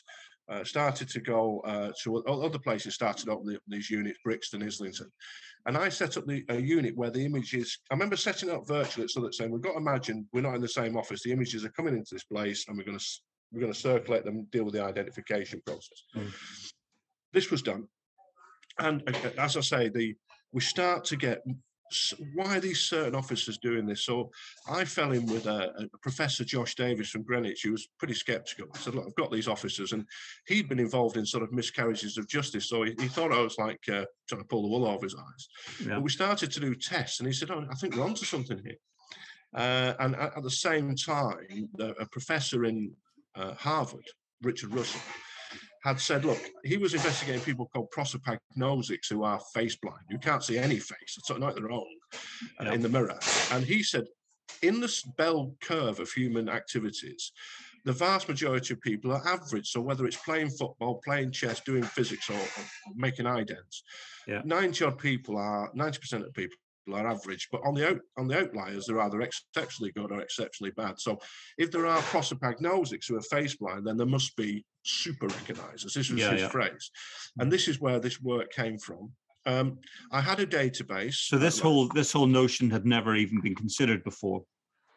[0.51, 5.09] uh, started to go uh, to other places, started up these units, Brixton, Islington.
[5.65, 9.07] And I set up the, a unit where the images, I remember setting up virtually
[9.07, 11.23] so that saying, we've got to imagine we're not in the same office.
[11.23, 13.05] The images are coming into this place and we're going to,
[13.51, 16.03] we're going to circulate them, deal with the identification process.
[16.15, 16.33] Mm.
[17.31, 17.87] This was done.
[18.79, 19.03] And
[19.37, 20.15] as I say, the
[20.53, 21.43] we start to get
[22.33, 24.05] why are these certain officers doing this?
[24.05, 24.31] So
[24.69, 28.67] I fell in with a, a, Professor Josh Davis from Greenwich, who was pretty skeptical.
[28.73, 30.05] I said, look, I've got these officers, and
[30.47, 32.69] he'd been involved in sort of miscarriages of justice.
[32.69, 35.15] So he, he thought I was like uh, trying to pull the wool over his
[35.15, 35.47] eyes.
[35.79, 35.95] Yeah.
[35.95, 38.61] But we started to do tests, and he said, oh, I think we're onto something
[38.63, 38.77] here.
[39.53, 42.91] Uh, and at, at, the same time, a professor in
[43.35, 44.05] uh, Harvard,
[44.41, 45.01] Richard Russell,
[45.83, 50.43] had said, look, he was investigating people called prosopagnosics who are face blind, who can't
[50.43, 51.87] see any face, it's not their own,
[52.59, 53.17] uh, in the mirror.
[53.51, 54.05] And he said,
[54.61, 57.31] in this bell curve of human activities,
[57.83, 59.69] the vast majority of people are average.
[59.69, 62.65] So whether it's playing football, playing chess, doing physics, or, or
[62.95, 63.81] making idents,
[64.27, 64.41] yeah.
[64.45, 66.57] 90 odd people are 90% of people
[66.91, 70.71] are average, but on the out, on the outliers, they're either exceptionally good or exceptionally
[70.75, 70.99] bad.
[70.99, 71.19] So,
[71.57, 75.93] if there are prosopagnosics who are face blind, then there must be super recognizers.
[75.93, 76.49] This was yeah, his yeah.
[76.49, 76.91] phrase,
[77.39, 79.11] and this is where this work came from.
[79.45, 79.79] Um,
[80.11, 81.15] I had a database.
[81.15, 84.43] So this whole this whole notion had never even been considered before.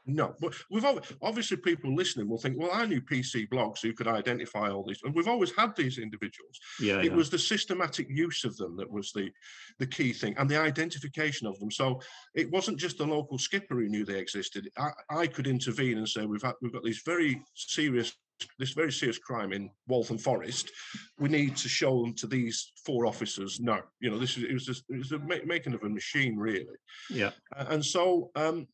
[0.06, 0.84] No, but we've
[1.22, 5.00] obviously people listening will think, well, I knew PC blogs who could identify all these,
[5.02, 6.58] and we've always had these individuals.
[6.78, 7.14] Yeah, it yeah.
[7.14, 9.30] was the systematic use of them that was the
[9.78, 11.70] the key thing, and the identification of them.
[11.70, 12.00] So
[12.34, 14.68] it wasn't just the local skipper who knew they existed.
[14.76, 18.12] I, I could intervene and say, we've had, we've got these very serious
[18.58, 20.70] this very serious crime in Waltham Forest,
[21.18, 23.60] we need to show them to these four officers.
[23.60, 26.36] No, you know, this is it was just it was a making of a machine,
[26.36, 26.76] really.
[27.10, 27.30] Yeah.
[27.56, 28.66] and so um,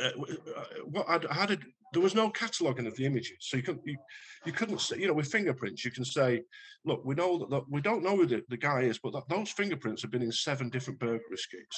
[0.00, 0.10] uh,
[0.56, 1.58] uh, what I'd, I had a,
[1.92, 3.96] there was no cataloging of the images, so you couldn't you,
[4.46, 6.42] you couldn't say you know with fingerprints you can say,
[6.84, 9.28] look, we know that, that we don't know who the, the guy is, but that,
[9.28, 11.22] those fingerprints have been in seven different burglary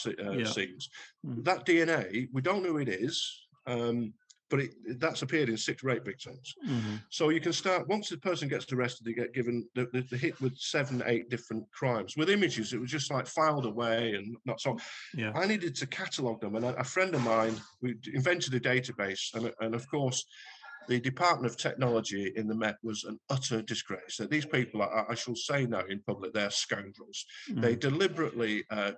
[0.07, 0.45] uh, yeah.
[0.45, 0.89] scenes.
[1.27, 1.45] Mm.
[1.45, 3.47] That DNA, we don't know who it is.
[3.67, 4.13] Um,
[4.55, 6.55] but it, that's appeared in six rape victims.
[6.65, 6.95] Mm-hmm.
[7.09, 10.17] So you can start once the person gets arrested, they get given the, the, the,
[10.17, 12.73] hit with seven, eight different crimes with images.
[12.73, 14.79] It was just like filed away and not so.
[15.13, 15.33] Yeah.
[15.35, 19.35] I needed to catalogue them, and a, a friend of mine we invented a database,
[19.35, 20.25] and, and of course
[20.89, 24.17] the Department of Technology in the Met was an utter disgrace.
[24.19, 27.25] That these people, I, I, shall say now in public, they're scoundrels.
[27.51, 27.61] Mm.
[27.61, 28.93] They deliberately uh,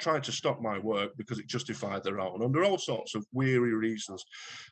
[0.00, 3.74] tried to stop my work because it justified their own under all sorts of weary
[3.74, 4.24] reasons.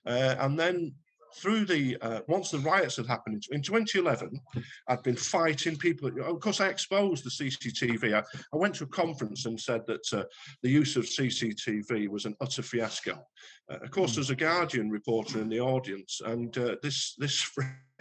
[0.07, 0.95] Uh, and then
[1.37, 4.41] through the uh, once the riots had happened in 2011,
[4.89, 6.09] I'd been fighting people.
[6.09, 8.15] Of course, I exposed the CCTV.
[8.15, 10.25] I, I went to a conference and said that uh,
[10.63, 13.25] the use of CCTV was an utter fiasco.
[13.71, 14.17] Uh, of course, hmm.
[14.17, 17.51] there's a Guardian reporter in the audience, and uh, this this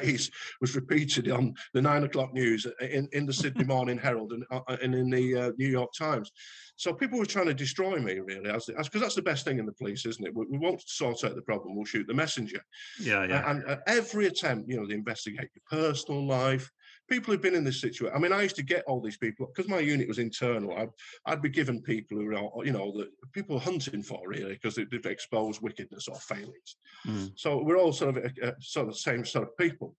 [0.59, 4.43] was repeated on the nine o'clock news uh, in, in the Sydney Morning Herald and,
[4.51, 6.31] uh, and in the New York Times.
[6.75, 9.65] So people were trying to destroy me, really, as because that's the best thing in
[9.65, 10.35] the police, isn't it?
[10.35, 12.61] We, we, won't sort out the problem; we'll shoot the messenger.
[12.99, 13.49] Yeah, yeah.
[13.49, 16.69] And, and every attempt, you know, they investigate your personal life.
[17.11, 18.15] People who've been in this situation.
[18.15, 20.77] I mean, I used to get all these people because my unit was internal.
[20.77, 20.89] I'd,
[21.25, 25.05] I'd be given people who are, you know, the people hunting for really because they've
[25.05, 26.77] exposed wickedness or failings.
[27.05, 27.33] Mm.
[27.35, 29.93] So we're all sort of a, a, sort of the same sort of people.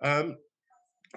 [0.00, 0.36] Um,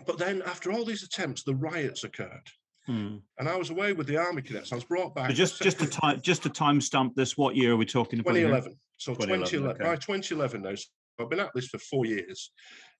[0.07, 2.49] but then after all these attempts, the riots occurred.
[2.87, 3.17] Hmm.
[3.37, 4.71] And I was away with the army cadets.
[4.71, 5.31] I was brought back.
[5.31, 8.33] Just just to time just to timestamp this, what year are we talking about?
[8.33, 8.71] 2011.
[8.71, 8.77] Here?
[8.97, 9.91] So 2011, 2011 okay.
[9.91, 10.75] by 2011 now.
[11.19, 12.51] I've been at this for four years,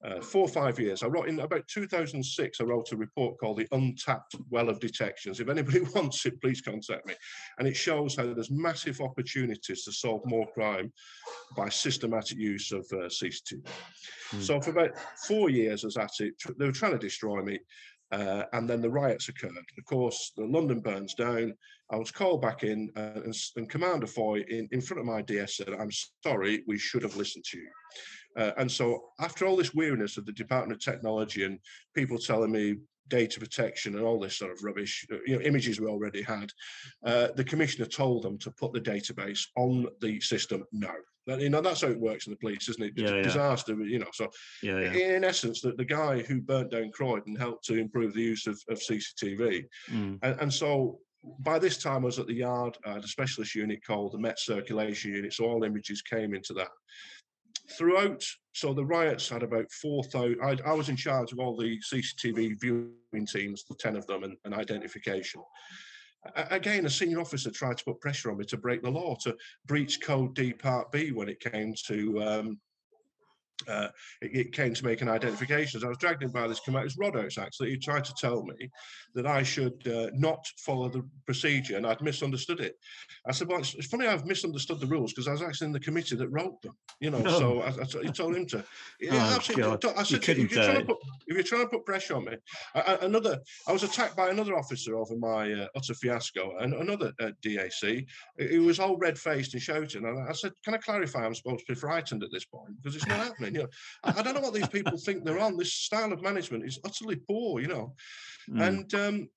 [0.03, 1.03] uh, four or five years.
[1.03, 2.59] I wrote in about 2006.
[2.59, 6.61] I wrote a report called "The Untapped Well of Detections." If anybody wants it, please
[6.61, 7.13] contact me.
[7.59, 10.91] And it shows how there's massive opportunities to solve more crime
[11.55, 13.67] by systematic use of uh, CCTV.
[14.31, 14.41] Hmm.
[14.41, 14.91] So for about
[15.27, 16.35] four years, I was at it.
[16.57, 17.59] They were trying to destroy me.
[18.11, 19.51] Uh, and then the riots occurred.
[19.55, 21.53] Of course, the London burns down.
[21.91, 25.21] I was called back in, uh, and, and, Commander Foy, in, in front of my
[25.21, 25.91] DS, said, I'm
[26.23, 27.69] sorry, we should have listened to you.
[28.37, 31.59] Uh, and so, after all this weariness of the Department of Technology and
[31.93, 32.77] people telling me
[33.09, 36.49] data protection and all this sort of rubbish, uh, you know, images we already had,
[37.05, 40.95] uh, the commissioner told them to put the database on the system now.
[41.27, 42.93] You know, that's how it works in the police, isn't it?
[42.95, 44.07] Yeah, Disaster, you know.
[44.11, 44.27] So,
[44.63, 45.15] yeah, yeah.
[45.15, 48.59] in essence, the, the guy who burnt down Croydon helped to improve the use of,
[48.69, 49.65] of CCTV.
[49.91, 50.19] Mm.
[50.23, 50.99] And, and so,
[51.39, 54.17] by this time, I was at the yard, I had a specialist unit called the
[54.17, 55.33] Met Circulation Unit.
[55.33, 56.69] So, all images came into that
[57.71, 60.37] throughout, so the riots had about 4,000.
[60.41, 64.37] I, was in charge of all the CCTV viewing teams, the 10 of them, and,
[64.45, 65.41] and identification.
[66.35, 69.35] again, a senior officer tried to put pressure on me to break the law, to
[69.65, 72.59] breach Code D Part B when it came to um,
[73.67, 73.87] uh,
[74.21, 75.77] it, it, came to make an identification.
[75.77, 78.13] As I was dragged in by this commander, it was Rodos actually, he tried to
[78.19, 78.69] tell me
[79.15, 82.75] that I should uh, not follow the procedure and I'd misunderstood it.
[83.25, 85.73] I said, well, it's, it's funny I've misunderstood the rules because I was actually in
[85.73, 87.39] the committee that wrote them, you know, no.
[87.39, 88.63] so I, I, I, told him to.
[88.99, 90.97] Yeah, oh, I said, you if, you're trying to put,
[91.27, 92.33] if you're trying to put pressure on me,
[92.75, 97.11] I, another, I was attacked by another officer over my uh, utter fiasco and another
[97.19, 98.05] uh, DAC
[98.37, 100.05] who was all red faced and shouting.
[100.05, 102.95] And I said, can I clarify I'm supposed to be frightened at this point because
[102.95, 103.50] it's not happening
[104.03, 105.57] I, don't know what these people think they're on.
[105.57, 107.93] This style of management is utterly poor, you know.
[108.49, 108.67] Mm.
[108.67, 109.29] And um,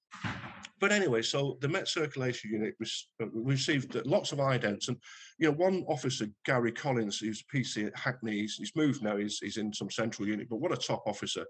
[0.80, 4.96] but anyway, so the Met Circulation Unit was, uh, received lots of idents, and
[5.38, 9.16] you know, one officer, Gary Collins, who's PC at Hackney, he's, he's moved now.
[9.16, 11.44] He's, he's in some central unit, but what a top officer!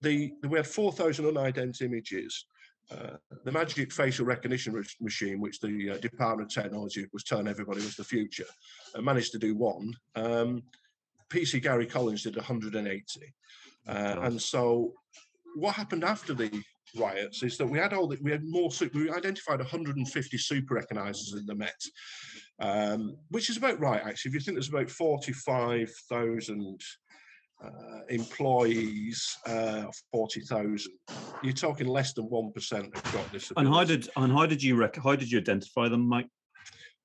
[0.00, 2.46] The we had four thousand unident images.
[2.90, 7.82] Uh, the magic facial recognition machine, which the uh, Department of Technology was telling everybody
[7.82, 8.46] was the future,
[8.94, 9.92] uh, managed to do one.
[10.14, 10.62] Um,
[11.30, 13.34] PC Gary Collins did 180.
[13.86, 14.92] Uh, and so
[15.56, 16.50] what happened after the
[16.96, 21.36] riots is that we had all the, we had more we identified 150 super recognizers
[21.36, 21.80] in the Met,
[22.60, 24.30] um, which is about right actually.
[24.30, 26.80] If you think there's about 45,000
[27.64, 27.70] uh,
[28.08, 30.90] employees, uh, 40,000,
[31.42, 33.52] you're talking less than one percent have got this.
[33.56, 36.28] And how did and how did you rec- how did you identify them, Mike?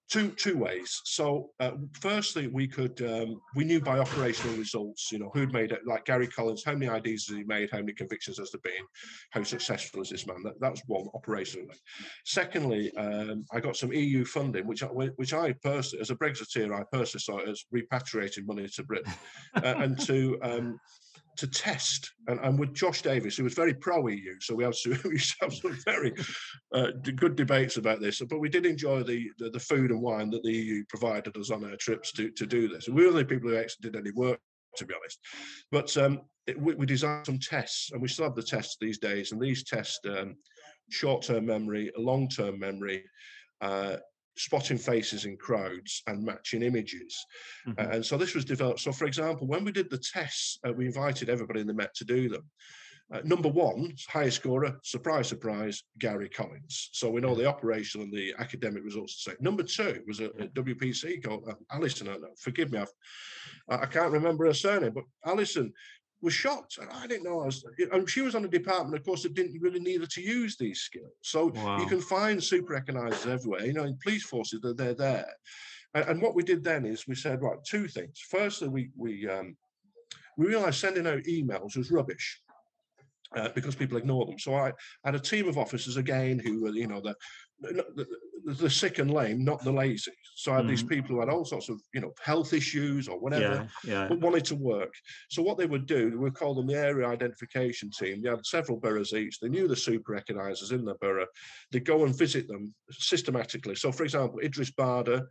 [0.09, 1.01] Two two ways.
[1.05, 5.71] So, uh, firstly, we could um, we knew by operational results, you know, who'd made
[5.71, 5.81] it.
[5.85, 7.69] Like Gary Collins, how many IDs has he made?
[7.71, 8.85] How many convictions has there been?
[9.31, 10.43] How successful is this man?
[10.59, 11.77] That, one operationally.
[12.25, 16.73] Secondly, um, I got some EU funding, which I, which I personally, as a Brexiteer,
[16.73, 19.13] I personally saw as repatriating money to Britain,
[19.55, 20.79] uh, and to um,
[21.37, 24.73] to test, and, and with Josh Davis, who was very pro EU, so we had
[24.83, 25.49] to, we some
[25.85, 26.13] very
[26.73, 28.21] uh, good debates about this.
[28.21, 31.51] But we did enjoy the, the, the food and wine that the EU provided us
[31.51, 32.87] on our trips to to do this.
[32.87, 34.39] And we were the people who actually did any work,
[34.77, 35.19] to be honest.
[35.71, 38.97] But um, it, we, we, designed some tests, and we still have the tests these
[38.97, 39.31] days.
[39.31, 40.35] And these tests um,
[40.89, 43.03] short-term memory, long-term memory.
[43.61, 43.97] Uh,
[44.37, 47.25] spotting faces in crowds and matching images.
[47.67, 47.79] Mm-hmm.
[47.79, 48.79] Uh, and so this was developed.
[48.79, 51.93] So, for example, when we did the tests, uh, we invited everybody in the Met
[51.95, 52.43] to do them.
[53.13, 56.89] Uh, number one, highest scorer, surprise, surprise, Gary Collins.
[56.93, 59.37] So we know the operational and the academic results the same.
[59.39, 62.09] Number two was a, a WPC called Alison.
[62.39, 62.87] Forgive me, I've,
[63.69, 65.73] I can't remember her surname, but Alison
[66.23, 66.79] was shocked.
[66.91, 69.61] I didn't know I was, and she was on a department, of course, that didn't
[69.61, 71.11] really need her to use these skills.
[71.21, 71.77] So wow.
[71.79, 73.65] you can find super recognizers everywhere.
[73.65, 75.33] You know, in police forces, they're, they're there.
[75.93, 78.19] And, and, what we did then is we said, right, two things.
[78.29, 79.57] Firstly, we we um,
[80.37, 82.39] we realized sending out emails was rubbish.
[83.35, 84.37] Uh, because people ignore them.
[84.37, 84.71] So I
[85.03, 87.15] had a team of officers again who were, you know, the
[87.61, 88.05] the,
[88.45, 90.11] the sick and lame, not the lazy.
[90.35, 90.69] So I had mm.
[90.69, 94.07] these people who had all sorts of, you know, health issues or whatever, yeah, yeah.
[94.07, 94.93] but wanted to work.
[95.29, 98.21] So what they would do, we would call them the area identification team.
[98.21, 99.39] They had several boroughs each.
[99.39, 101.27] They knew the super recognizers in the borough.
[101.71, 103.75] They'd go and visit them systematically.
[103.75, 105.25] So, for example, Idris Barda,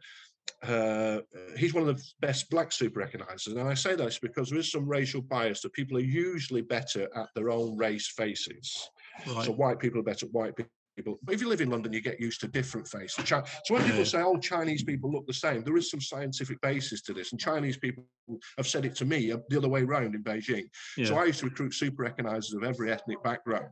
[0.62, 1.20] uh,
[1.56, 3.48] he's one of the best black super recognizers.
[3.48, 7.08] And I say this because there is some racial bias that people are usually better
[7.16, 8.88] at their own race faces.
[9.26, 9.44] Right.
[9.44, 10.54] So white people are better at white
[10.96, 11.18] people.
[11.22, 13.24] But if you live in London, you get used to different faces.
[13.26, 17.02] So when people say, "Oh, Chinese people look the same," there is some scientific basis
[17.02, 18.04] to this, and Chinese people
[18.56, 20.68] have said it to me uh, the other way around in Beijing.
[20.96, 21.06] Yeah.
[21.06, 23.70] So I used to recruit super recognizers of every ethnic background.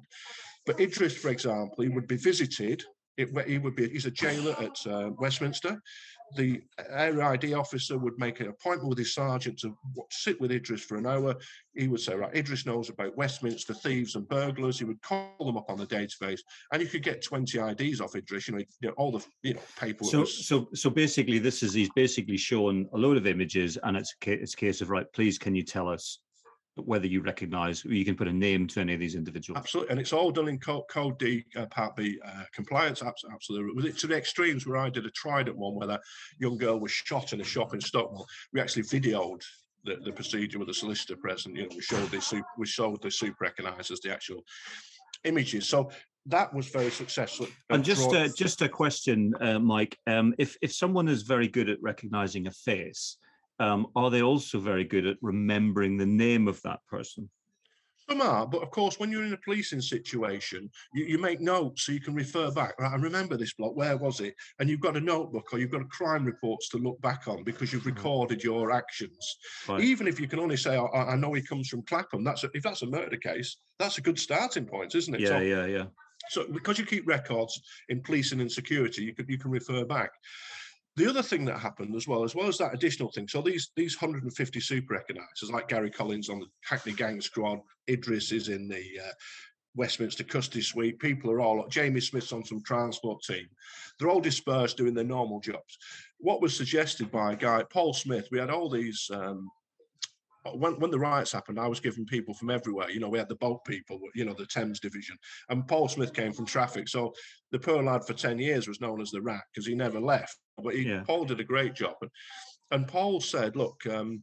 [0.67, 2.85] But Idris, for example, he would be visited.
[3.17, 3.89] It, he would be.
[3.89, 5.81] He's a jailer at uh, Westminster
[6.37, 9.77] the area ID officer would make an appointment with his sergeant to
[10.11, 11.37] sit with Idris for an hour.
[11.75, 14.79] He would say, right, Idris knows about Westminster thieves and burglars.
[14.79, 16.41] He would call them up on the database,
[16.73, 18.49] and you could get 20 IDs off Idris.
[18.49, 20.05] You know, you know all the you know paper.
[20.05, 20.47] So, was...
[20.47, 24.55] so, so basically, this is he's basically shown a load of images, and it's it's
[24.55, 25.07] a case of right.
[25.13, 26.19] Please, can you tell us
[26.87, 29.59] whether you recognize you can put a name to any of these individuals.
[29.59, 33.03] Absolutely, and it's all done in Code, code D, uh, Part B uh, compliance.
[33.03, 36.01] Absolutely, with it to the extremes where I did a Trident one where that
[36.39, 38.27] young girl was shot in a shop in Stockwell.
[38.53, 39.43] We actually videoed
[39.85, 41.57] the, the procedure with a solicitor present.
[41.57, 44.45] You know, we showed the super, we showed the super recognizers the actual
[45.25, 45.69] images.
[45.69, 45.91] So
[46.27, 47.47] that was very successful.
[47.71, 49.99] And just uh, just a question, uh, Mike.
[50.07, 53.17] Um, if if someone is very good at recognizing a face,
[53.61, 57.29] um, are they also very good at remembering the name of that person?
[58.09, 61.83] Some are, but of course, when you're in a policing situation, you, you make notes
[61.83, 62.75] so you can refer back.
[62.81, 63.77] Right, I remember this block.
[63.77, 64.35] Where was it?
[64.59, 67.45] And you've got a notebook or you've got a crime reports to look back on
[67.45, 67.95] because you've mm-hmm.
[67.95, 69.37] recorded your actions.
[69.69, 69.83] Right.
[69.83, 72.51] Even if you can only say, oh, "I know he comes from Clapham," that's a,
[72.53, 75.21] if that's a murder case, that's a good starting point, isn't it?
[75.21, 75.85] Yeah, so, yeah, yeah.
[76.31, 80.11] So because you keep records in policing and security, you can you can refer back.
[80.97, 83.71] The other thing that happened as well, as well as that additional thing, so these
[83.77, 88.69] these 150 super recognizers, like Gary Collins on the Hackney Gang Squad, Idris is in
[88.69, 89.13] the uh,
[89.77, 90.99] Westminster Custody Suite.
[90.99, 93.47] People are all Jamie Smith's on some transport team.
[93.99, 95.79] They're all dispersed doing their normal jobs.
[96.19, 99.49] What was suggested by a guy, Paul Smith, we had all these um,
[100.55, 102.91] when, when the riots happened, I was given people from everywhere.
[102.91, 105.17] You know, we had the boat people, you know, the Thames division,
[105.49, 106.89] and Paul Smith came from traffic.
[106.89, 107.13] So
[107.53, 110.37] the poor lad for 10 years was known as the rat because he never left.
[110.61, 111.03] But he, yeah.
[111.07, 111.97] Paul did a great job.
[112.01, 112.11] And,
[112.71, 114.23] and Paul said, look, um,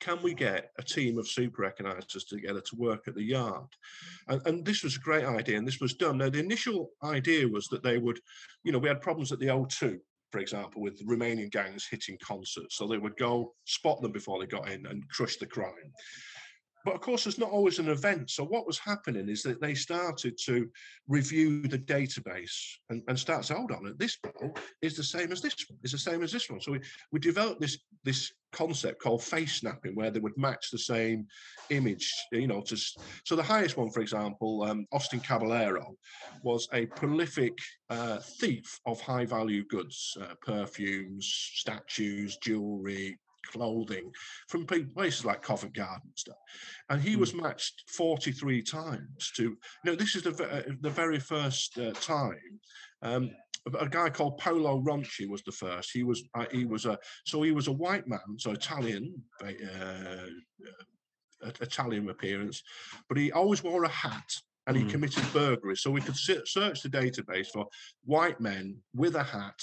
[0.00, 3.68] can we get a team of super recognizers together to work at the yard?
[4.28, 6.18] And, and, this was a great idea, and this was done.
[6.18, 8.18] Now, the initial idea was that they would,
[8.64, 9.98] you know, we had problems at the O2
[10.32, 12.76] for example, with Romanian gangs hitting concerts.
[12.76, 15.92] So they would go spot them before they got in and crush the crime.
[16.84, 18.30] But of course, there's not always an event.
[18.30, 20.68] So what was happening is that they started to
[21.08, 22.56] review the database
[22.90, 23.94] and, and start to hold on.
[23.98, 25.78] This one is the same as this one.
[25.82, 26.60] Is the same as this one.
[26.60, 26.80] So we,
[27.12, 31.26] we developed this this concept called face snapping, where they would match the same
[31.70, 32.12] image.
[32.32, 32.76] You know, to
[33.24, 35.96] so the highest one, for example, um, Austin Caballero,
[36.42, 37.58] was a prolific
[37.90, 43.18] uh, thief of high value goods, uh, perfumes, statues, jewelry,
[43.50, 44.10] clothing
[44.48, 46.36] from places like Covent Garden and stuff.
[46.88, 47.20] And he mm.
[47.20, 51.92] was matched 43 times to, you know, this is the, uh, the very first uh,
[51.92, 52.60] time
[53.02, 53.30] um,
[53.78, 55.90] a guy called Polo Ronchi was the first.
[55.92, 60.26] He was uh, he was a so he was a white man, so Italian, uh,
[61.60, 62.62] Italian appearance,
[63.08, 64.28] but he always wore a hat
[64.66, 64.90] and he mm.
[64.90, 65.76] committed burglary.
[65.76, 67.66] So we could search the database for
[68.04, 69.60] white men with a hat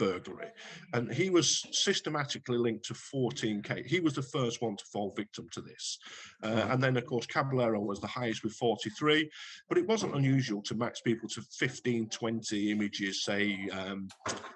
[0.00, 0.50] burglary.
[0.94, 3.90] And he was systematically linked to 14 cases.
[3.90, 5.98] He was the first one to fall victim to this.
[6.42, 9.30] Uh, And then, of course, Caballero was the highest with 43.
[9.68, 14.08] But it wasn't unusual to max people to 15, 20 images, say um,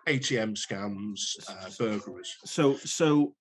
[0.07, 2.33] ATM scams, uh, burglaries.
[2.45, 3.35] So, so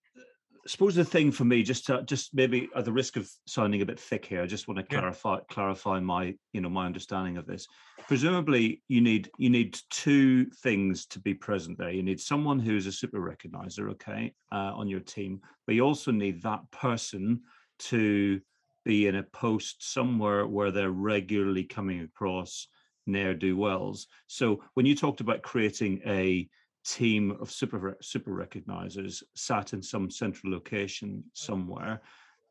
[0.68, 3.86] suppose the thing for me, just to, just maybe at the risk of sounding a
[3.86, 5.42] bit thick here, I just want to clarify yeah.
[5.50, 7.68] clarify my you know my understanding of this.
[8.08, 11.92] Presumably, you need you need two things to be present there.
[11.92, 16.12] You need someone who's a super recognizer, okay, uh, on your team, but you also
[16.12, 17.42] need that person
[17.80, 18.40] to
[18.86, 22.68] be in a post somewhere where they're regularly coming across
[23.06, 24.08] ne'er do wells.
[24.28, 26.48] So when you talked about creating a
[26.86, 32.02] team of super super recognizers sat in some central location somewhere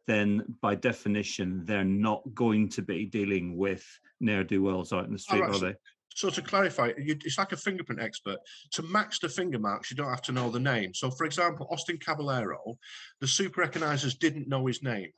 [0.07, 3.85] then by definition they're not going to be dealing with
[4.21, 5.55] ne'er-do-wells out in the oh, street right.
[5.55, 5.75] are they
[6.15, 8.39] so to clarify, it's like a fingerprint expert.
[8.73, 10.95] To match the finger marks, you don't have to know the name.
[10.95, 12.79] So, for example, Austin Caballero,
[13.21, 15.11] the super recognizers didn't know his name.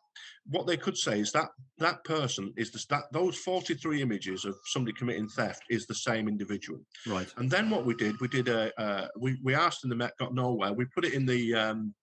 [0.47, 4.55] What they could say is that that person is the, that those 43 images of
[4.67, 6.81] somebody committing theft is the same individual.
[7.07, 7.33] Right.
[7.37, 10.17] And then what we did, we did a uh, we we asked in the Met,
[10.19, 10.73] got nowhere.
[10.73, 11.95] We put it in the um,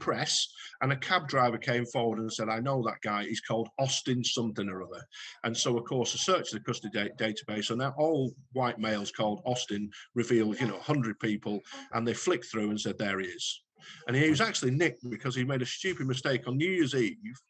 [0.00, 0.48] press,
[0.80, 4.22] and a cab driver came forward and said, I know that guy, he's called Austin
[4.22, 5.04] something or other.
[5.44, 8.78] And so, of course, a search of the custody da- database, and now all white
[8.78, 11.60] males called Austin revealed, you know, 100 people,
[11.92, 13.62] and they flicked through and said, there he is.
[14.06, 17.40] And he was actually nicked because he made a stupid mistake on New Year's Eve.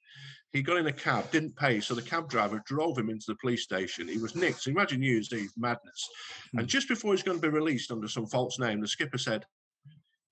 [0.53, 3.37] He got in a cab, didn't pay, so the cab driver drove him into the
[3.37, 4.09] police station.
[4.09, 4.63] He was nicked.
[4.63, 6.09] So imagine New Year's Eve madness.
[6.53, 6.67] And hmm.
[6.67, 9.45] just before he's going to be released under some false name, the skipper said,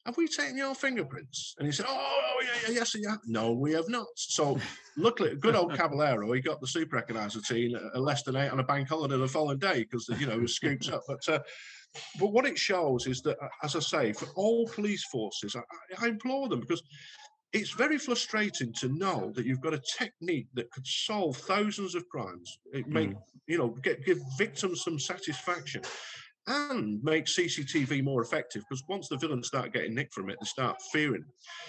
[0.07, 1.55] have we taken your fingerprints?
[1.59, 3.17] And he said, oh, yeah, yeah, yes, yeah.
[3.27, 4.07] No, we have not.
[4.17, 4.59] So
[4.97, 8.61] luckily, good old Caballero, he got the super recognizer team a less than eight on
[8.61, 11.03] a bank holiday the following day because, you know, it was scoops up.
[11.09, 11.39] But uh,
[12.19, 15.63] but what it shows is that, uh, as I say, for all police forces, I,
[16.05, 16.83] I implore them because
[17.53, 22.07] it's very frustrating to know that you've got a technique that could solve thousands of
[22.09, 22.59] crimes.
[22.73, 23.19] It make mm.
[23.47, 25.83] you know get, give victims some satisfaction
[26.47, 30.47] and make CCTV more effective because once the villains start getting nicked from it, they
[30.47, 31.25] start fearing.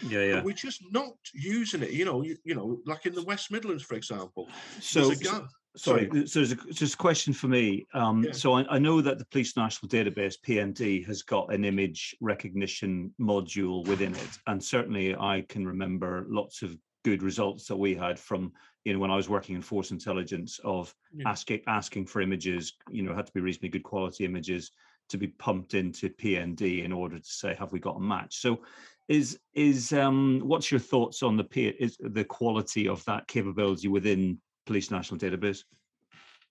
[0.07, 0.35] Yeah, yeah.
[0.35, 1.91] But we're just not using it.
[1.91, 4.49] You know, you, you know, like in the West Midlands, for example.
[4.79, 7.85] So, so sorry, so there's a, just a question for me.
[7.93, 8.31] Um, yeah.
[8.31, 13.13] So I, I, know that the Police National Database (PND) has got an image recognition
[13.19, 18.19] module within it, and certainly I can remember lots of good results that we had
[18.19, 18.51] from
[18.85, 21.29] you know when I was working in force intelligence of yeah.
[21.29, 24.71] asking asking for images you know had to be reasonably good quality images
[25.09, 28.61] to be pumped into PND in order to say have we got a match so
[29.07, 33.87] is is um what's your thoughts on the P is the quality of that capability
[33.87, 35.63] within police national database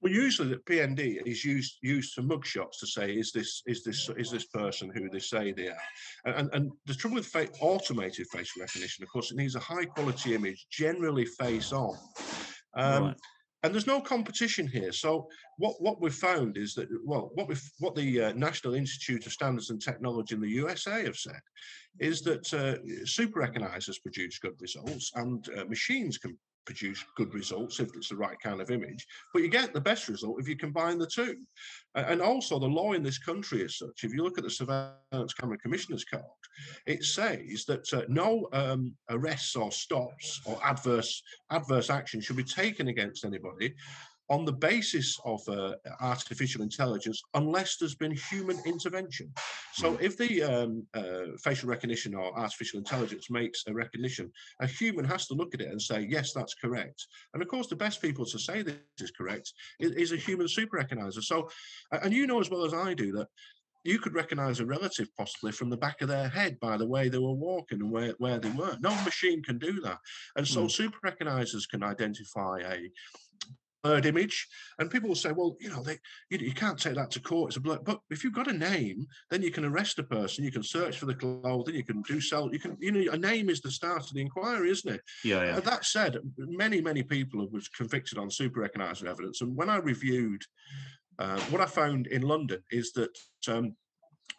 [0.04, 4.10] well, usually the PND is used used for mugshots to say is this is this
[4.18, 8.26] is this person who they say they are, and and the trouble with fa- automated
[8.30, 11.96] facial recognition, of course, it needs a high quality image, generally face on.
[12.76, 13.16] Um, right.
[13.62, 14.92] And there's no competition here.
[14.92, 15.26] So
[15.56, 19.32] what, what we've found is that well, what we what the uh, National Institute of
[19.32, 21.40] Standards and Technology in the USA have said
[21.98, 27.80] is that uh, super recognizers produce good results and uh, machines can produce good results
[27.80, 29.06] if it's the right kind of image.
[29.32, 31.36] But you get the best result if you combine the two.
[31.94, 34.02] And also, the law in this country is such.
[34.02, 36.22] If you look at the Surveillance Camera Commissioners Code,
[36.86, 42.44] it says that uh, no um, arrests or stops or adverse adverse action should be
[42.44, 43.74] taken against anybody
[44.30, 49.30] on the basis of uh, artificial intelligence unless there's been human intervention.
[49.74, 50.04] So hmm.
[50.04, 55.26] if the um, uh, facial recognition or artificial intelligence makes a recognition, a human has
[55.26, 57.06] to look at it and say, yes, that's correct.
[57.34, 60.48] And of course, the best people to say this is correct is, is a human
[60.48, 61.22] super recognizer.
[61.22, 61.50] So,
[61.92, 63.28] and you know as well as I do that
[63.84, 67.08] you could recognize a relative possibly from the back of their head by the way
[67.08, 68.76] they were walking and where, where they were.
[68.80, 69.98] No machine can do that.
[70.36, 70.70] And so mm.
[70.70, 72.90] super recognizers can identify a
[73.84, 74.48] blurred image.
[74.78, 75.98] And people will say, well, you know, they,
[76.30, 77.50] you, you can't take that to court.
[77.50, 77.78] It's a blur.
[77.84, 80.44] But if you've got a name, then you can arrest a person.
[80.44, 81.74] You can search for the clothing.
[81.74, 82.50] You can do sell.
[82.52, 85.02] You can, you know, a name is the start of the inquiry, isn't it?
[85.22, 85.44] Yeah.
[85.44, 85.56] yeah.
[85.56, 89.42] Uh, that said, many, many people were convicted on super recognizer evidence.
[89.42, 90.42] And when I reviewed,
[91.18, 93.16] uh, what I found in London is that
[93.48, 93.76] um,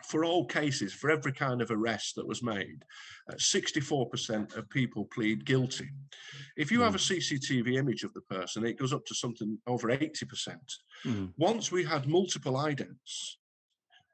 [0.07, 2.83] for all cases, for every kind of arrest that was made,
[3.29, 5.89] uh, 64% of people plead guilty.
[6.57, 6.83] If you mm.
[6.83, 7.13] have a hmm.
[7.13, 10.57] CCTV image of the person, it goes up to something over 80%.
[11.05, 11.33] Mm.
[11.37, 13.35] Once we had multiple idents,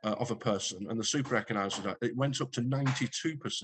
[0.03, 3.63] uh, of a person and the super recognizer it went up to 92%.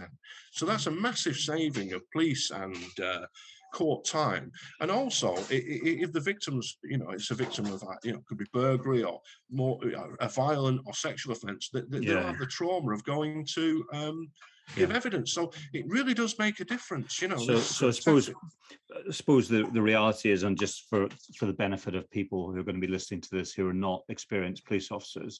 [0.51, 3.25] So that's a massive saving of police and uh,
[3.73, 4.51] court time.
[4.81, 8.37] And also, if the victim's, you know, it's a victim of, that, you know, could
[8.37, 9.19] be burglary or
[9.51, 9.79] more
[10.19, 12.13] a violent or sexual offence, they, they, yeah.
[12.13, 14.27] they'll have the trauma of going to um,
[14.75, 14.95] give yeah.
[14.95, 15.33] evidence.
[15.33, 17.37] So it really does make a difference, you know.
[17.37, 21.07] So, so I suppose, I suppose the, the reality is, and just for
[21.37, 23.73] for the benefit of people who are going to be listening to this who are
[23.73, 25.39] not experienced police officers,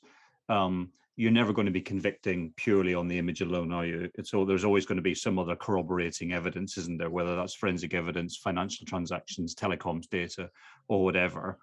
[0.49, 4.09] um, you're never going to be convicting purely on the image alone, are you?
[4.23, 7.09] So there's always going to be some other corroborating evidence, isn't there?
[7.09, 10.51] Whether that's forensic evidence, financial transactions, telecoms data,
[10.87, 11.57] or whatever.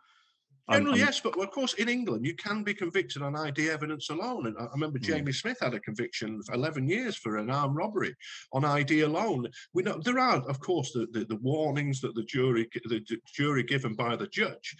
[0.72, 4.46] Generally, yes, but of course, in England, you can be convicted on ID evidence alone.
[4.46, 5.04] And I remember hmm.
[5.04, 8.14] Jamie Smith had a conviction for 11 years for an armed robbery
[8.52, 9.46] on ID alone.
[9.74, 13.62] We know there are, of course, the, the, the warnings that the jury the jury
[13.62, 14.74] given by the judge,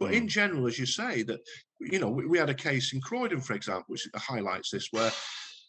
[0.00, 0.14] but mm.
[0.14, 1.40] in general, as you say, that
[1.80, 5.12] you know, we, we, had a case in Croydon, for example, which highlights this, where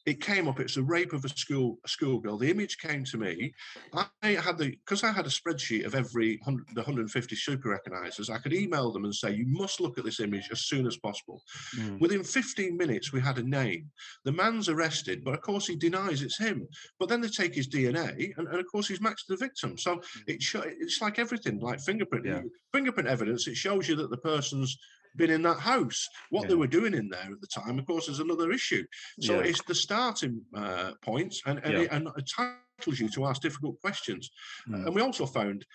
[0.10, 0.60] it came up.
[0.60, 2.38] It's a rape of a school a schoolgirl.
[2.38, 3.54] The image came to me.
[3.94, 8.30] I had the because I had a spreadsheet of every 100, the 150 super recognizers.
[8.30, 10.98] I could email them and say, "You must look at this image as soon as
[10.98, 11.44] possible."
[11.78, 12.00] Mm.
[12.00, 13.90] Within 15 minutes, we had a name.
[14.26, 16.68] The man's arrested, but of course he denies it's him.
[17.00, 19.78] But then they take his DNA, and, and of course he's matched the victim.
[19.78, 20.04] So mm.
[20.28, 20.44] it
[20.80, 22.42] it's like everything, like fingerprint yeah.
[22.74, 23.48] fingerprint evidence.
[23.48, 24.78] It shows you that the person's
[25.20, 26.08] been in that house.
[26.32, 26.48] What yeah.
[26.50, 28.84] they were doing in there at the time, of course, is another issue.
[29.20, 29.50] So yeah.
[29.50, 31.80] it's the starting uh, point, and and, yeah.
[31.82, 34.32] it, and it titles you to ask difficult questions.
[34.68, 34.88] Mm.
[34.88, 35.66] And we also found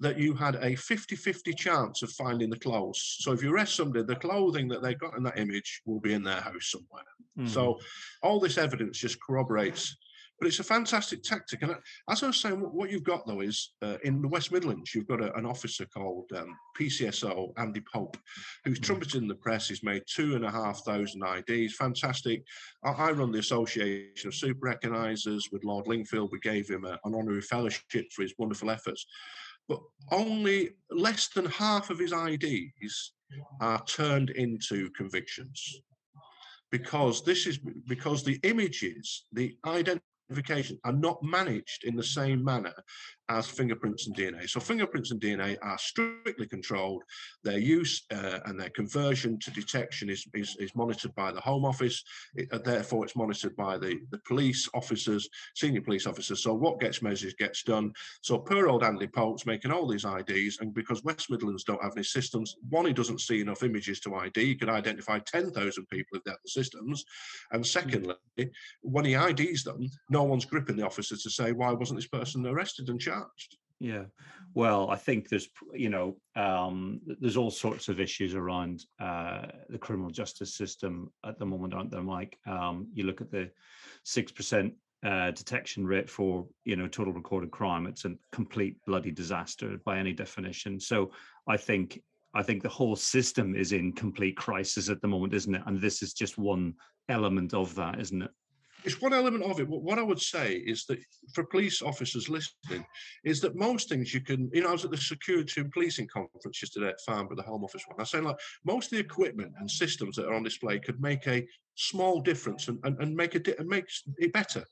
[0.00, 3.16] that you had a 50-50 chance of finding the clothes.
[3.20, 6.12] So if you arrest somebody, the clothing that they got in that image will be
[6.12, 7.02] in their house somewhere.
[7.38, 7.48] Mm.
[7.48, 7.80] So
[8.22, 9.96] all this evidence just corroborates
[10.38, 11.62] but it's a fantastic tactic.
[11.62, 11.74] And
[12.08, 15.08] as I was saying, what you've got though is uh, in the West Midlands, you've
[15.08, 18.16] got a, an officer called um, PCSO Andy Pope,
[18.64, 18.84] who's mm.
[18.84, 19.68] trumpeted in the press.
[19.68, 21.74] He's made two and a half thousand IDs.
[21.74, 22.44] Fantastic.
[22.84, 26.30] I, I run the Association of Super Recognisers with Lord Lingfield.
[26.30, 29.06] We gave him a, an honorary fellowship for his wonderful efforts.
[29.68, 29.80] But
[30.12, 33.12] only less than half of his IDs
[33.60, 35.82] are turned into convictions
[36.70, 42.44] because this is because the images, the identity identification are not managed in the same
[42.44, 42.74] manner
[43.30, 44.48] as fingerprints and DNA.
[44.48, 47.02] So fingerprints and DNA are strictly controlled.
[47.44, 51.66] Their use uh, and their conversion to detection is, is, is monitored by the Home
[51.66, 52.02] Office.
[52.34, 56.42] It, uh, therefore, it's monitored by the, the police officers, senior police officers.
[56.42, 57.92] So what gets measured gets done.
[58.22, 60.58] So poor old Andy Pope's making all these IDs.
[60.60, 64.14] And because West Midlands don't have any systems, one, he doesn't see enough images to
[64.14, 64.42] ID.
[64.42, 67.04] He could identify 10,000 people if they have the systems.
[67.52, 68.14] And secondly,
[68.80, 72.46] when he IDs them, no one's gripping the officer to say, why wasn't this person
[72.46, 73.18] arrested and charged?
[73.18, 73.56] charged.
[73.80, 74.04] Yeah,
[74.54, 79.78] well, I think there's, you know, um, there's all sorts of issues around uh, the
[79.78, 82.38] criminal justice system at the moment, aren't there, Mike?
[82.46, 83.50] Um, you look at the
[84.04, 84.74] six percent
[85.06, 87.86] uh, detection rate for, you know, total recorded crime.
[87.86, 90.80] It's a complete bloody disaster by any definition.
[90.80, 91.12] So
[91.46, 92.02] I think,
[92.34, 95.62] I think the whole system is in complete crisis at the moment, isn't it?
[95.66, 96.74] And this is just one
[97.08, 98.30] element of that, isn't it?
[98.84, 99.68] It's one element of it.
[99.68, 100.98] But what I would say is that
[101.34, 102.84] for police officers listening,
[103.24, 106.08] is that most things you can, you know, I was at the security and policing
[106.08, 108.00] conference yesterday at Farnborough, the Home Office one.
[108.00, 111.26] I saying like most of the equipment and systems that are on display could make
[111.26, 111.46] a
[111.78, 114.64] small difference and, and, and make a and makes it better.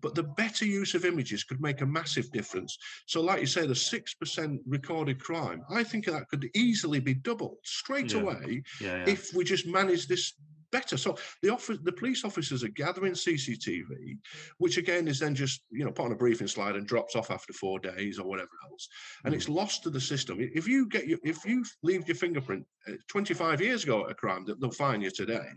[0.00, 2.76] But the better use of images could make a massive difference.
[3.06, 7.14] So, like you say, the six percent recorded crime, I think that could easily be
[7.14, 8.20] doubled straight yeah.
[8.20, 9.04] away yeah, yeah.
[9.06, 10.34] if we just manage this
[10.72, 10.96] better.
[10.96, 14.18] So the office, the police officers are gathering CCTV,
[14.58, 17.30] which again is then just you know put on a briefing slide and drops off
[17.30, 18.88] after four days or whatever else,
[19.24, 19.36] and mm.
[19.36, 20.38] it's lost to the system.
[20.40, 24.14] If you get your, if you leave your fingerprint uh, 25 years ago at a
[24.14, 25.48] crime, they'll find you today.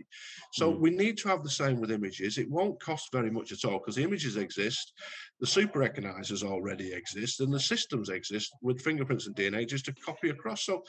[0.53, 0.79] So mm.
[0.79, 2.37] we need to have the same with images.
[2.37, 4.93] It won't cost very much at all because the images exist,
[5.39, 9.93] the super recognizers already exist, and the systems exist with fingerprints and DNA just to
[9.93, 10.65] copy across.
[10.65, 10.83] So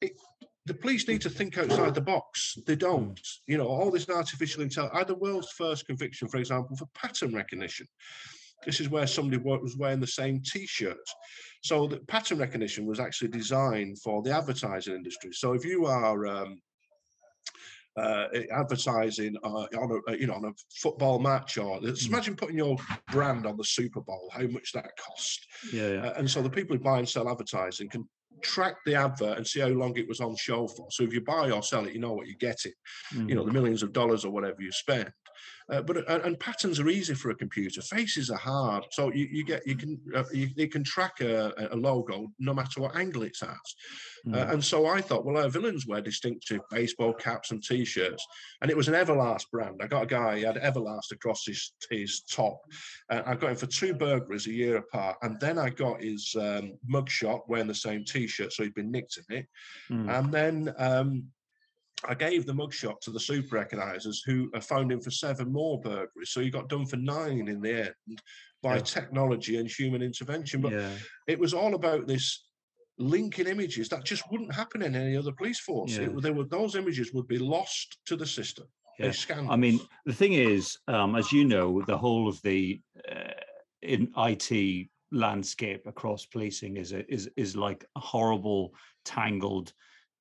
[0.00, 0.12] it,
[0.66, 2.56] the police need to think outside the box.
[2.66, 3.20] They don't.
[3.46, 4.94] You know, all this artificial intelligence.
[4.94, 7.86] I had the world's first conviction, for example, for pattern recognition.
[8.66, 10.98] This is where somebody was wearing the same T-shirt.
[11.62, 15.30] So the pattern recognition was actually designed for the advertising industry.
[15.32, 16.60] So if you are um,
[17.96, 22.06] uh, advertising uh, on a you know on a football match or mm.
[22.06, 22.76] imagine putting your
[23.10, 25.46] brand on the Super Bowl, how much that cost.
[25.72, 26.06] Yeah, yeah.
[26.06, 28.08] Uh, and so the people who buy and sell advertising can
[28.42, 30.86] track the advert and see how long it was on show for.
[30.90, 32.72] So if you buy or sell it, you know what you're getting.
[33.14, 33.28] Mm.
[33.28, 35.10] You know the millions of dollars or whatever you spend.
[35.70, 37.80] Uh, but uh, and patterns are easy for a computer.
[37.80, 41.52] Faces are hard, so you, you get you can uh, you, you, can track a,
[41.70, 43.56] a, logo no matter what angle it's at.
[44.26, 44.34] Mm.
[44.34, 48.26] Uh, and so I thought, well, our villains wear distinctive baseball caps and t-shirts,
[48.60, 49.80] and it was an Everlast brand.
[49.80, 52.60] I got a guy he had Everlast across his his top.
[53.08, 56.34] Uh, I got him for two burglaries a year apart, and then I got his
[56.38, 59.46] um, mugshot wearing the same t-shirt, so he'd been nicked in it,
[59.90, 60.18] mm.
[60.18, 60.74] and then.
[60.78, 61.28] Um,
[62.08, 66.30] I gave the mugshot to the super recognizers who found him for seven more burglaries.
[66.30, 68.22] So he got done for nine in the end
[68.62, 68.82] by yeah.
[68.82, 70.60] technology and human intervention.
[70.60, 70.92] But yeah.
[71.26, 72.46] it was all about this
[72.98, 75.96] linking images that just wouldn't happen in any other police force.
[75.96, 76.04] Yeah.
[76.04, 78.66] It, they were, those images would be lost to the system.
[78.98, 79.12] Yeah.
[79.48, 82.80] I mean, the thing is, um, as you know, the whole of the
[83.10, 83.32] uh,
[83.80, 88.74] in IT landscape across policing is a, is is like a horrible
[89.06, 89.72] tangled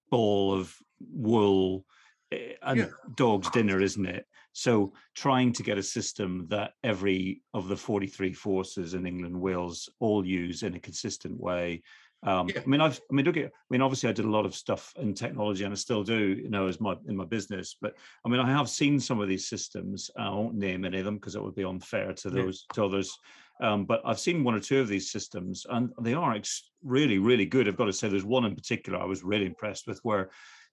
[0.09, 0.73] ball of
[1.11, 1.85] wool
[2.31, 2.85] eh, and yeah.
[3.15, 4.25] dog's dinner, isn't it?
[4.53, 9.89] So trying to get a system that every of the 43 forces in England, Wales
[9.99, 11.83] all use in a consistent way.
[12.23, 12.61] Um, yeah.
[12.65, 14.53] I mean, I've, I mean, look at, I mean, obviously I did a lot of
[14.53, 17.95] stuff in technology and I still do, you know, as my, in my business, but
[18.25, 20.11] I mean, I have seen some of these systems.
[20.17, 22.75] I won't name any of them because it would be unfair to those, yeah.
[22.75, 23.17] to others.
[23.61, 27.19] Um, but I've seen one or two of these systems, and they are ex- really,
[27.19, 27.67] really good.
[27.67, 30.29] I've got to say, there's one in particular I was really impressed with, where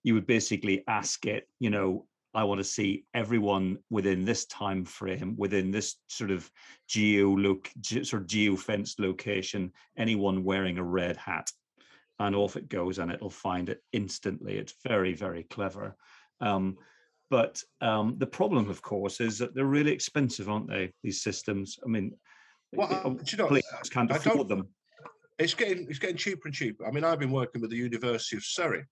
[0.06, 4.84] you would basically ask it, you know, I want to see everyone within this time
[4.84, 6.48] frame, within this sort of
[6.86, 11.50] geo look, sort of geo fenced location, anyone wearing a red hat,
[12.20, 14.58] and off it goes, and it'll find it instantly.
[14.58, 15.96] It's very, very clever.
[16.40, 16.76] Um,
[17.28, 20.92] but um, the problem, of course, is that they're really expensive, aren't they?
[21.02, 21.80] These systems.
[21.84, 22.12] I mean,
[22.72, 24.68] well, uh, you know, can't afford them.
[25.38, 26.86] It's getting it's getting cheaper and cheaper.
[26.86, 28.84] I mean, I've been working with the University of Surrey,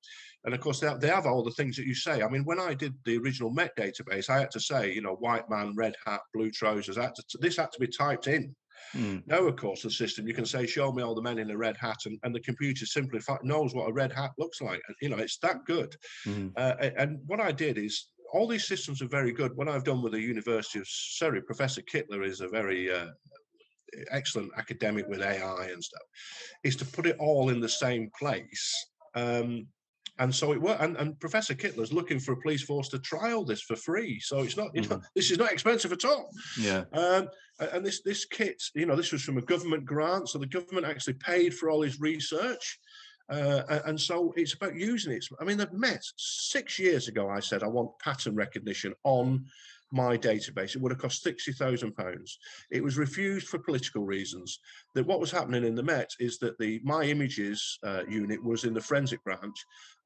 [0.45, 2.23] and of course they have, they have all the things that you say.
[2.23, 5.15] I mean, when I did the original Met database, I had to say, you know,
[5.15, 6.97] white man, red hat, blue trousers.
[6.97, 8.55] Had to, this had to be typed in.
[8.95, 9.23] Mm.
[9.27, 11.57] Now, of course, the system you can say, "Show me all the men in a
[11.57, 14.83] red hat," and, and the computer simply knows what a red hat looks like.
[14.87, 15.97] And, you know, it's that good.
[16.27, 16.53] Mm.
[16.57, 19.57] Uh, and what I did is all these systems are very good.
[19.57, 23.07] What I've done with the University of Surrey, Professor Kittler is a very uh,
[24.11, 26.03] excellent academic with AI and stuff,
[26.63, 28.87] is to put it all in the same place.
[29.15, 29.67] Um,
[30.19, 30.81] and so it worked.
[30.81, 34.21] And, and, Professor Kittler's looking for a police force to trial this for free.
[34.21, 34.99] So it's not, mm-hmm.
[35.17, 36.31] this is not expensive at all.
[36.59, 36.85] Yeah.
[36.93, 37.29] Um,
[37.59, 40.87] and this this kit, you know, this was from a government grant, so the government
[40.87, 42.79] actually paid for all his research.
[43.31, 45.25] Uh, and so it's about using it.
[45.41, 47.29] I mean, they've met six years ago.
[47.29, 49.47] I said I want pattern recognition on
[49.95, 50.75] my database.
[50.75, 52.31] It would have cost £60,000.
[52.71, 54.59] It was refused for political reasons.
[54.95, 58.65] That what was happening in the Met is that the My Images uh, unit was
[58.65, 59.57] in the forensic branch,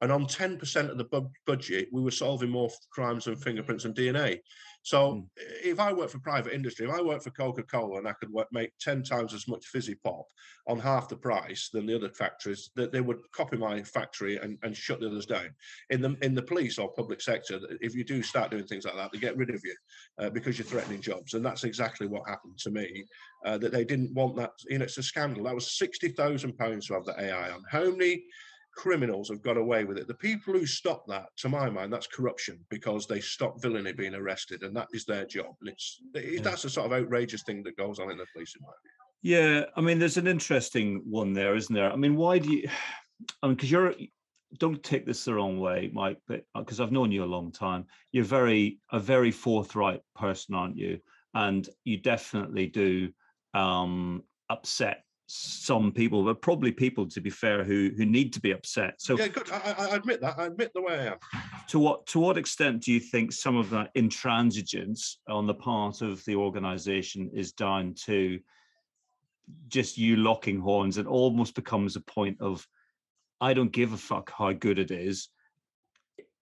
[0.01, 3.95] and on 10% of the bu- budget, we were solving more crimes than fingerprints and
[3.95, 4.39] DNA.
[4.81, 5.25] So mm.
[5.63, 8.31] if I work for private industry, if I work for Coca Cola and I could
[8.31, 10.25] work, make 10 times as much fizzy pop
[10.67, 14.57] on half the price than the other factories, that they would copy my factory and,
[14.63, 15.49] and shut the others down.
[15.89, 18.95] In the in the police or public sector, if you do start doing things like
[18.95, 19.75] that, they get rid of you
[20.17, 21.33] uh, because you're threatening jobs.
[21.33, 23.05] And that's exactly what happened to me.
[23.45, 24.51] Uh, that they didn't want that.
[24.67, 25.43] You know, it's a scandal.
[25.43, 27.63] That was sixty thousand pounds to have the AI on.
[27.69, 28.23] How many
[28.79, 30.07] criminals have got away with it.
[30.07, 34.15] The people who stop that, to my mind, that's corruption because they stop villainy being
[34.15, 35.53] arrested, and that is their job.
[35.59, 36.39] And it's yeah.
[36.41, 38.71] that's a sort of outrageous thing that goes on in the police, in my.
[39.21, 41.91] Yeah, I mean, there's an interesting one there, isn't there?
[41.91, 42.69] I mean, why do you?
[43.43, 43.93] I mean, because you're
[44.57, 47.51] don't take this the wrong way, Mike, but because uh, I've known you a long
[47.51, 50.99] time, you're very a very forthright person, aren't you?
[51.33, 53.09] And you definitely do
[53.53, 58.51] um, upset some people, but probably people, to be fair, who who need to be
[58.51, 58.95] upset.
[58.99, 59.51] So yeah, good.
[59.51, 60.39] I, I admit that.
[60.39, 61.17] I admit the way I am.
[61.67, 66.01] To what to what extent do you think some of that intransigence on the part
[66.01, 68.39] of the organisation is down to
[69.67, 72.67] just you locking horns and almost becomes a point of
[73.39, 75.29] I don't give a fuck how good it is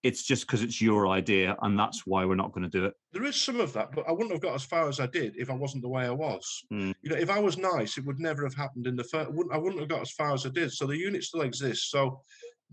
[0.04, 2.93] it's just because it's your idea and that's why we're not going to do it.
[3.14, 5.36] There is some of that but i wouldn't have got as far as i did
[5.38, 6.64] if i wasn't the way i was.
[6.72, 6.93] Mm.
[7.02, 9.58] you know if i was nice it would never have happened in the first I
[9.58, 10.72] wouldn't, have got as far as i did.
[10.72, 12.22] So the unit still exists so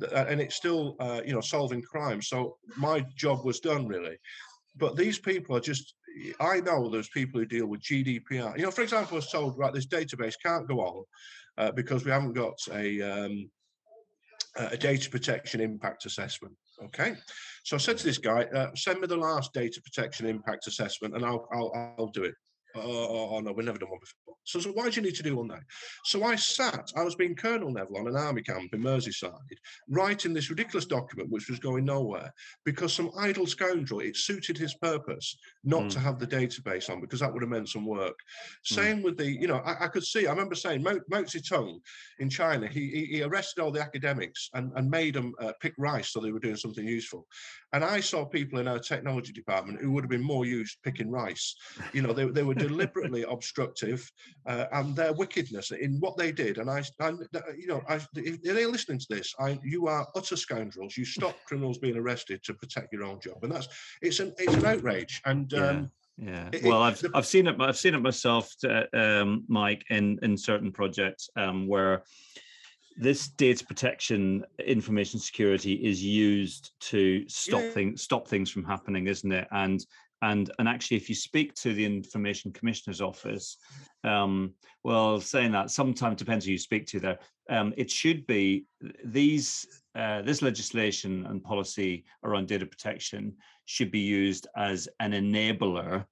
[0.02, 4.16] uh, and it's still uh, you know solving crime so my job was done really.
[4.76, 5.94] But these people are just
[6.40, 9.58] i know there's people who deal with gdpr you know for example i was told
[9.58, 11.04] right this database can't go on
[11.58, 13.50] uh, because we haven't got a um,
[14.56, 17.14] a data protection impact assessment Okay,
[17.62, 21.14] so I said to this guy, uh, send me the last data protection impact assessment,
[21.14, 22.34] and I'll I'll, I'll do it.
[22.76, 24.34] Oh, oh, no, we've never done one before.
[24.44, 25.60] So, so why do you need to do one now?
[26.04, 29.32] So I sat, I was being Colonel Neville on an army camp in Merseyside,
[29.88, 32.32] writing this ridiculous document which was going nowhere
[32.64, 35.90] because some idle scoundrel, it suited his purpose not mm.
[35.90, 38.18] to have the database on because that would have meant some work.
[38.66, 38.74] Mm.
[38.74, 41.78] Same with the, you know, I, I, could see, I remember saying Mao, Mao Zedong
[42.18, 45.72] in China, he, he, he, arrested all the academics and, and made them uh, pick
[45.78, 47.26] rice so they were doing something useful.
[47.72, 51.10] And I saw people in our technology department who would have been more used picking
[51.10, 51.56] rice.
[51.92, 54.10] You know, they, they were deliberately obstructive
[54.46, 56.58] uh, and their wickedness in what they did.
[56.58, 57.10] And I, I
[57.56, 60.96] you know, I, if they're listening to this, I, you are utter scoundrels.
[60.96, 63.68] You stop criminals being arrested to protect your own job, and that's
[64.02, 65.20] it's an it's an outrage.
[65.24, 65.68] And yeah.
[65.68, 67.56] um, yeah, well, I've I've seen it.
[67.60, 72.04] I've seen it myself, uh, um, Mike, in in certain projects um, where
[72.96, 77.70] this data protection information security is used to stop yeah.
[77.70, 79.84] things stop things from happening isn't it and
[80.24, 83.56] and and actually if you speak to the information commissioner's office
[84.04, 84.52] um,
[84.82, 87.18] well saying that sometimes depends who you speak to there
[87.50, 88.66] um, it should be
[89.04, 93.32] these uh, this legislation and policy around data protection
[93.66, 96.04] should be used as an enabler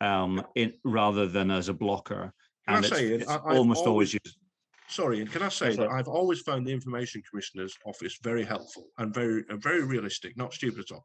[0.00, 2.32] um, in, rather than as a blocker.
[2.66, 4.36] And it's, it's almost always, always used
[4.88, 8.86] sorry, and can I say that I've always found the Information Commissioner's office very helpful
[8.98, 11.04] and very uh, very realistic, not stupid at all.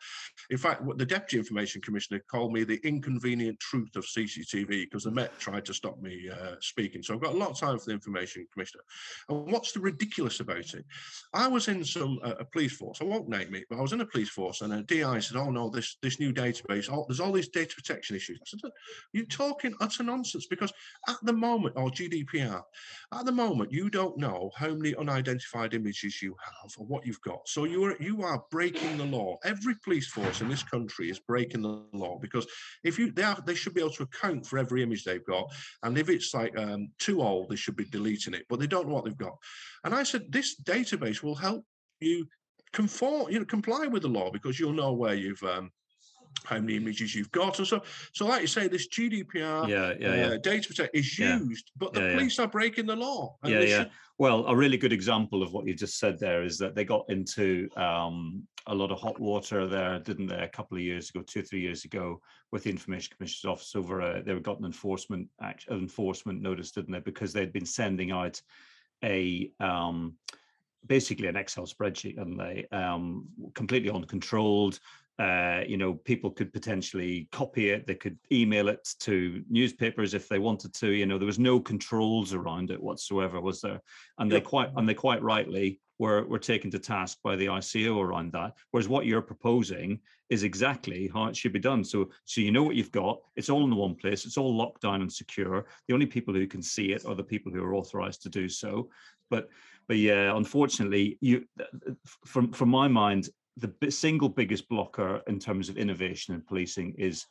[0.49, 5.03] In fact, what the Deputy Information Commissioner called me the inconvenient truth of CCTV because
[5.03, 7.03] the Met tried to stop me uh, speaking.
[7.03, 8.83] So I've got a lot of time for the Information Commissioner.
[9.29, 10.85] And what's the ridiculous about it?
[11.33, 12.99] I was in some uh, a police force.
[13.01, 15.37] I won't name it, but I was in a police force, and a DI said,
[15.37, 18.71] "Oh no, this this new database, oh, there's all these data protection issues." I said,
[19.11, 20.71] "You're talking utter nonsense because
[21.07, 22.61] at the moment, or GDPR,
[23.13, 27.21] at the moment." You don't know how many unidentified images you have or what you've
[27.21, 27.41] got.
[27.47, 29.37] So you are you are breaking the law.
[29.43, 32.45] Every police force in this country is breaking the law because
[32.83, 35.51] if you they are they should be able to account for every image they've got.
[35.81, 38.87] And if it's like um, too old, they should be deleting it, but they don't
[38.87, 39.37] know what they've got.
[39.83, 41.65] And I said this database will help
[41.99, 42.27] you
[42.73, 45.71] conform, you know, comply with the law because you'll know where you've um,
[46.45, 47.81] how many images you've got and so
[48.11, 50.37] so like you say this gdpr yeah, yeah, uh, yeah.
[50.41, 53.35] data protect is used but the police are breaking the law.
[53.45, 53.77] Yeah yeah.
[53.79, 53.91] should...
[54.17, 57.05] well a really good example of what you just said there is that they got
[57.09, 61.21] into um, a lot of hot water there didn't they a couple of years ago
[61.21, 62.19] two or three years ago
[62.51, 66.91] with the information commissioner's office over a, they got an enforcement act, enforcement notice didn't
[66.91, 68.41] they because they'd been sending out
[69.03, 70.15] a um,
[70.85, 74.79] basically an Excel spreadsheet, and they um, completely uncontrolled
[75.19, 77.85] uh, you know, people could potentially copy it.
[77.85, 80.89] They could email it to newspapers if they wanted to.
[80.89, 83.79] You know, there was no controls around it whatsoever, was there?
[84.17, 88.01] And they quite and they quite rightly were were taken to task by the ICO
[88.01, 88.53] around that.
[88.71, 89.99] Whereas what you're proposing
[90.29, 91.83] is exactly how it should be done.
[91.83, 93.19] So so you know what you've got.
[93.35, 94.25] It's all in the one place.
[94.25, 95.67] It's all locked down and secure.
[95.87, 98.49] The only people who can see it are the people who are authorized to do
[98.49, 98.89] so.
[99.29, 99.49] But
[99.87, 101.45] but yeah, unfortunately, you
[102.25, 107.25] from from my mind, the single biggest blocker in terms of innovation in policing is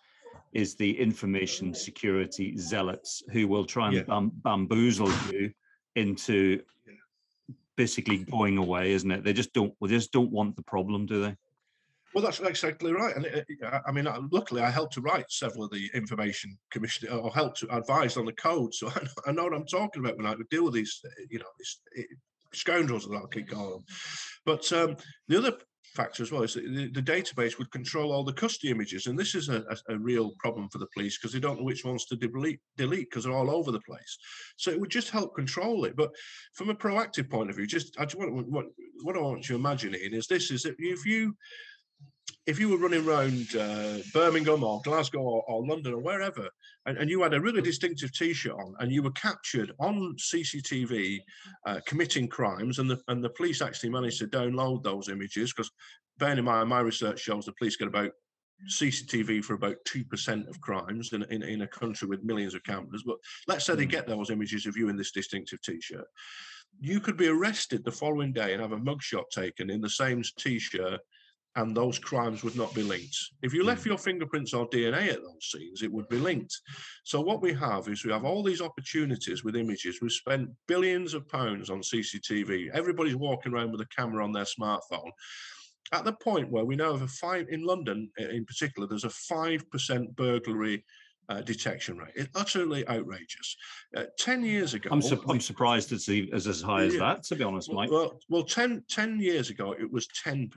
[0.53, 4.03] is the information security zealots who will try and yeah.
[4.03, 5.51] bam- bamboozle you
[5.97, 6.61] into
[7.77, 9.25] basically going away, isn't it?
[9.25, 9.75] They just don't.
[9.81, 11.37] They just don't want the problem, do they?
[12.15, 13.17] Well, that's exactly right.
[13.17, 13.47] And it,
[13.87, 17.75] I mean, luckily, I helped to write several of the information commission or helped to
[17.75, 20.35] advise on the code, so I know, I know what I'm talking about when I
[20.51, 21.01] deal with these,
[21.31, 22.15] you know, these eh,
[22.53, 23.85] scoundrels that I'll keep calling them.
[24.45, 24.97] But um,
[25.29, 25.53] the other
[25.95, 29.35] factor as well is the, the, database would control all the custody images and this
[29.35, 32.07] is a, a, a real problem for the police because they don't know which ones
[32.07, 34.19] to delete delete because they're all over the place.
[34.57, 36.11] So it would just help control it but
[36.55, 38.67] from a proactive point of view just i just want what
[39.03, 41.35] what i want you imagining is this is that if you
[42.47, 46.49] if you were running around uh, Birmingham or Glasgow or, or, London or wherever,
[46.87, 51.19] and, and, you had a really distinctive T-shirt on, and you were captured on CCTV
[51.67, 55.71] uh, committing crimes, and the and the police actually managed to download those images because,
[56.19, 58.11] bearing in mind, my research shows the police get about
[58.71, 62.65] CCTV for about two percent of crimes in, in in a country with millions of
[62.65, 63.05] cameras.
[63.07, 63.91] But let's say they hmm.
[63.91, 66.07] get those images of you in this distinctive T-shirt.
[66.81, 70.23] You could be arrested the following day and have a mugshot taken in the same
[70.39, 71.01] T-shirt
[71.57, 73.17] and those crimes would not be linked.
[73.43, 73.91] If you left hmm.
[73.91, 76.55] your fingerprints or DNA at those scenes, it would be linked.
[77.05, 80.01] So what we have is we have all these opportunities with images.
[80.01, 82.71] We've spent billions of pounds on CCTV.
[82.73, 85.11] Everybody's walking around with a camera on their smartphone.
[85.93, 89.11] At the point where we know of a five in London, in particular, there's a
[89.11, 90.85] five percent burglary
[91.33, 92.13] uh, detection rate.
[92.15, 93.57] It's utterly outrageous.
[93.97, 94.91] Uh, 10 years ago.
[94.93, 97.91] I'm, su- I'm surprised it's, as high as that, to be honest, Mike.
[97.91, 100.51] Well, well 10, 10 years ago, it was 10%.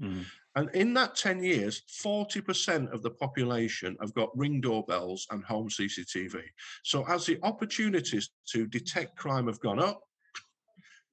[0.00, 0.24] Mm.
[0.56, 5.68] And in that 10 years, 40% of the population have got ring doorbells and home
[5.68, 6.42] CCTV.
[6.84, 10.02] So as the opportunities to detect crime have gone up,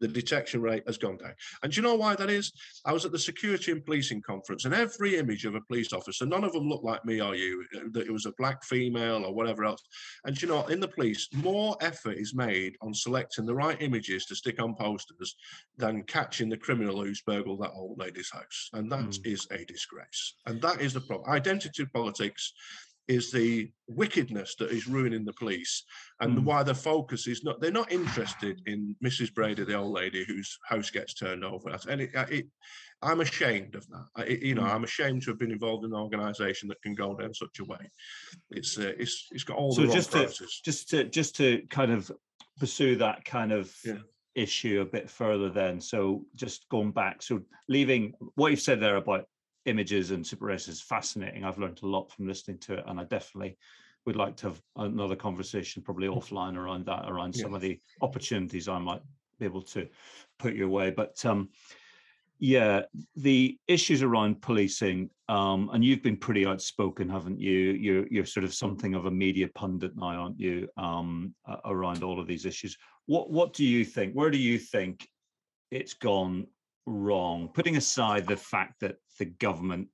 [0.02, 1.34] the detection rate has gone down.
[1.64, 2.52] And do you know why that is?
[2.86, 6.26] I was at the Security and Policing Conference, and every image of a police officer,
[6.26, 9.24] none of them looked like me or you, uh, that it was a black female
[9.24, 9.84] or whatever else.
[10.26, 14.26] And you know, in the police, more effort is made on selecting the right images
[14.26, 15.36] to stick on posters
[15.78, 18.70] than catching the criminal who's burgled that old lady's house.
[18.74, 19.26] And that mm.
[19.26, 20.36] is a disgrace.
[20.48, 21.30] And that is the problem.
[21.30, 22.54] Identity politics
[23.12, 25.84] is the wickedness that is ruining the police
[26.22, 26.44] and mm.
[26.44, 30.58] why the focus is not they're not interested in mrs brady the old lady whose
[30.66, 32.46] house gets turned over and it, it
[33.02, 34.74] i'm ashamed of that it, you know mm.
[34.74, 37.66] i'm ashamed to have been involved in an organization that can go down such a
[37.66, 37.90] way
[38.52, 40.32] it's uh, it's it's got all so the just to
[40.64, 42.10] just to just to kind of
[42.60, 43.96] pursue that kind of yeah.
[44.36, 48.96] issue a bit further then so just going back so leaving what you've said there
[48.96, 49.26] about
[49.66, 51.44] images and super race is fascinating.
[51.44, 53.58] I've learned a lot from listening to it, and I definitely
[54.06, 58.68] would like to have another conversation, probably offline, around that, around some of the opportunities
[58.68, 59.02] I might
[59.40, 59.88] be able to
[60.40, 60.90] put your way.
[60.90, 61.50] But um,
[62.40, 62.82] yeah,
[63.16, 67.74] the issues around policing, um, and you've been pretty outspoken, haven't you?
[67.74, 70.68] You're you're sort of something of a media pundit now, aren't you?
[70.78, 71.36] Um,
[71.66, 72.76] around all of these issues.
[73.06, 74.14] What what do you think?
[74.14, 75.08] Where do you think
[75.70, 76.48] it's gone
[76.86, 77.50] wrong?
[77.54, 79.88] Putting aside the fact that the government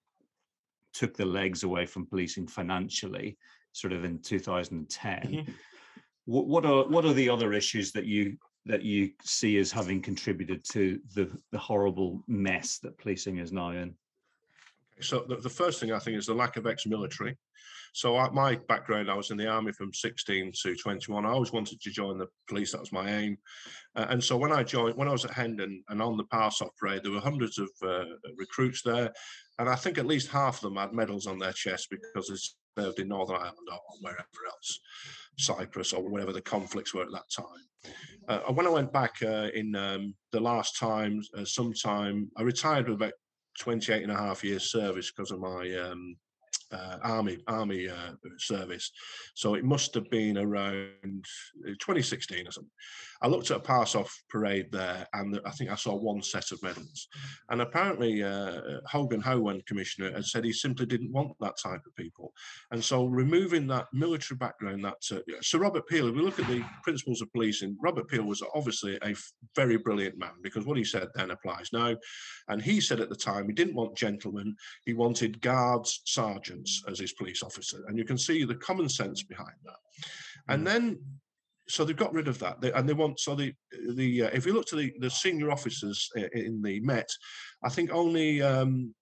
[0.93, 3.37] took the legs away from policing financially,
[3.71, 5.21] sort of in 2010.
[5.21, 5.51] Mm-hmm.
[6.25, 10.01] What, what are what are the other issues that you that you see as having
[10.01, 13.95] contributed to the the horrible mess that policing is now in?
[15.01, 17.37] So the, the first thing I think is the lack of ex-military.
[17.93, 21.25] So my background, I was in the army from 16 to 21.
[21.25, 22.71] I always wanted to join the police.
[22.71, 23.37] That was my aim.
[23.95, 26.61] Uh, and so when I joined, when I was at Hendon and on the pass
[26.61, 28.05] off parade, there were hundreds of uh,
[28.37, 29.11] recruits there.
[29.59, 32.81] And I think at least half of them had medals on their chest because they
[32.81, 34.79] served in Northern Ireland or wherever else,
[35.39, 37.93] Cyprus or wherever the conflicts were at that time.
[38.27, 42.89] Uh, when I went back uh, in um, the last time, uh, sometime, I retired
[42.89, 43.13] with about
[43.57, 46.15] 28 and a half years service because of my um,
[46.71, 48.91] uh, army army uh, service.
[49.35, 51.25] So it must have been around
[51.65, 52.71] uh, 2016 or something.
[53.21, 56.51] I looked at a pass off parade there, and I think I saw one set
[56.51, 57.07] of medals.
[57.49, 61.95] And apparently, uh, Hogan Howen commissioner had said he simply didn't want that type of
[61.95, 62.31] people.
[62.71, 66.07] And so, removing that military background, that uh, Sir Robert Peel.
[66.07, 69.15] If we look at the principles of policing, Robert Peel was obviously a
[69.55, 71.95] very brilliant man because what he said then applies now.
[72.49, 74.55] And he said at the time he didn't want gentlemen;
[74.85, 76.46] he wanted guards, sergeants
[76.87, 77.83] as his police officer.
[77.87, 79.77] And you can see the common sense behind that.
[80.47, 80.65] And hmm.
[80.65, 80.99] then
[81.69, 83.53] so they've got rid of that, they, and they want so the
[83.89, 87.09] the uh, if you look to the the senior officers in the Met,
[87.63, 88.93] I think only um,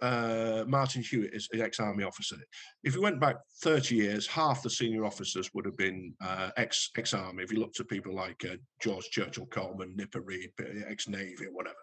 [0.00, 2.36] uh, Martin Hewitt is an ex-army officer.
[2.84, 6.90] If you went back 30 years, half the senior officers would have been uh, ex
[6.96, 7.42] ex-army.
[7.42, 10.50] If you looked at people like uh, George Churchill Coleman, Nipper Read,
[10.88, 11.76] ex-navy, or whatever.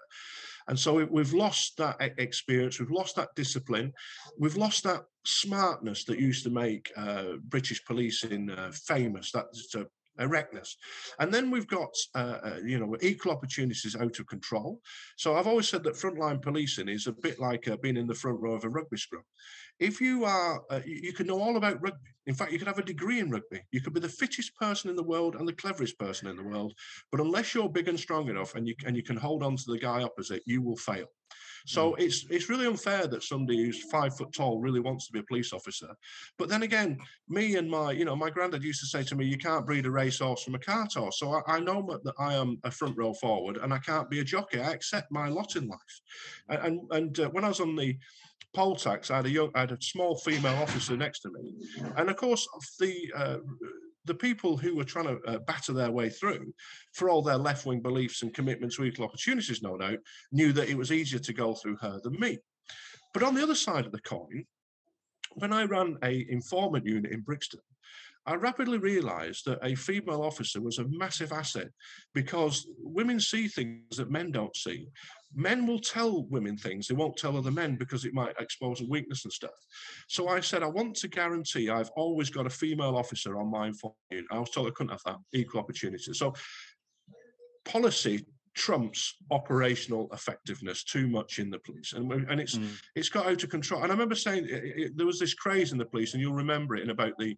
[0.67, 3.93] And so we've lost that experience, we've lost that discipline,
[4.39, 9.31] we've lost that smartness that used to make uh, British policing uh, famous.
[9.31, 9.85] That's a
[10.19, 10.77] erectness.
[11.19, 14.81] And then we've got, uh, uh, you know, equal opportunities out of control.
[15.17, 18.13] So I've always said that frontline policing is a bit like uh, being in the
[18.13, 19.23] front row of a rugby scrum.
[19.79, 22.09] If you are, uh, you can know all about rugby.
[22.27, 23.61] In fact, you could have a degree in rugby.
[23.71, 26.43] You could be the fittest person in the world and the cleverest person in the
[26.43, 26.73] world.
[27.11, 29.63] But unless you're big and strong enough and you, and you can hold on to
[29.67, 31.07] the guy opposite, you will fail.
[31.65, 31.99] So mm.
[31.99, 35.23] it's it's really unfair that somebody who's five foot tall really wants to be a
[35.23, 35.89] police officer.
[36.37, 36.97] But then again,
[37.27, 39.85] me and my, you know, my granddad used to say to me, you can't breed
[39.85, 41.19] a racehorse from a cart horse.
[41.19, 44.19] So I, I, know that I am a front row forward and I can't be
[44.19, 44.59] a jockey.
[44.59, 46.01] I accept my lot in life.
[46.49, 47.97] And and, and uh, when I was on the
[48.53, 51.53] poll tax, I had a young, I had a small female officer next to me,
[51.97, 52.47] and of course
[52.79, 53.37] the uh,
[54.05, 56.53] the people who were trying to uh, batter their way through,
[56.93, 59.99] for all their left wing beliefs and commitment to equal opportunities, no doubt,
[60.31, 62.37] knew that it was easier to go through her than me.
[63.13, 64.45] But on the other side of the coin,
[65.33, 67.61] when I ran a informant unit in Brixton,
[68.27, 71.67] I rapidly realized that a female officer was a massive asset
[72.13, 74.87] because women see things that men don't see.
[75.35, 78.85] Men will tell women things they won't tell other men because it might expose a
[78.87, 79.51] weakness and stuff.
[80.07, 83.71] So I said, I want to guarantee I've always got a female officer on my
[83.73, 83.93] phone.
[84.31, 86.13] I was told I couldn't have that equal opportunity.
[86.13, 86.33] So
[87.65, 88.25] policy
[88.55, 92.69] trumps operational effectiveness too much in the police, and and it's mm.
[92.95, 93.83] it's got out of control.
[93.83, 96.33] And I remember saying it, it, there was this craze in the police, and you'll
[96.33, 97.37] remember it in about the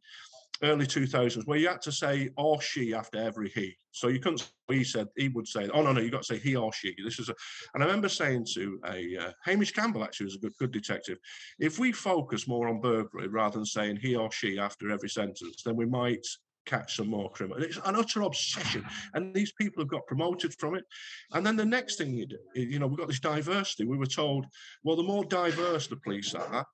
[0.64, 3.76] early 2000s where you had to say or she after every he.
[3.92, 6.40] So you couldn't, he said, he would say, oh no, no, you got to say
[6.40, 6.96] he or she.
[7.04, 7.36] This is a,
[7.74, 11.18] and I remember saying to a, uh, Hamish Campbell actually was a good, good detective,
[11.60, 15.64] if we focus more on burglary rather than saying he or she after every sentence,
[15.64, 16.26] then we might
[16.68, 17.64] catch some more criminals.
[17.64, 18.86] It's an utter obsession.
[19.14, 20.84] And these people have got promoted from it.
[21.32, 23.86] And then the next thing you do, you know, we've got this diversity.
[23.86, 24.46] We were told,
[24.84, 26.68] well, the more diverse the police are,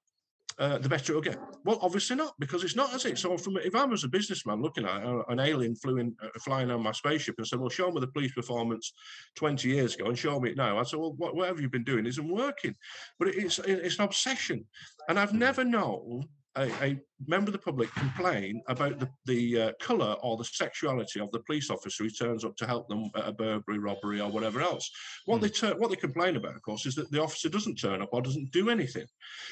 [0.60, 1.40] uh, the better it'll get.
[1.66, 3.18] Well, obviously not, because it's not, as it?
[3.18, 6.28] So, from if I was a businessman looking at uh, an alien flew in, uh,
[6.40, 8.94] flying on my spaceship and said, "Well, show me the police performance
[9.36, 11.84] 20 years ago and show me it now," I'd say, "Well, what, whatever you've been
[11.84, 12.76] doing isn't working."
[13.20, 14.66] But it's it's an obsession,
[15.10, 19.72] and I've never known a, a, member of the public complain about the, the uh,
[19.80, 23.28] colour or the sexuality of the police officer who turns up to help them at
[23.28, 24.90] a burglary, robbery, or whatever else.
[25.26, 25.44] What mm.
[25.44, 28.10] they ter- what they complain about, of course, is that the officer doesn't turn up
[28.12, 29.06] or doesn't do anything.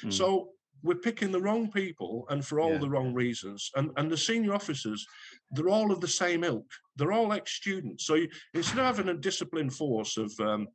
[0.03, 0.13] Mm.
[0.13, 0.49] So
[0.83, 2.77] we're picking the wrong people and for all yeah.
[2.79, 3.71] the wrong reasons.
[3.75, 5.05] And and the senior officers,
[5.51, 6.69] they're all of the same ilk.
[6.95, 8.05] They're all ex-students.
[8.05, 10.67] So you, instead of having a disciplined force of um,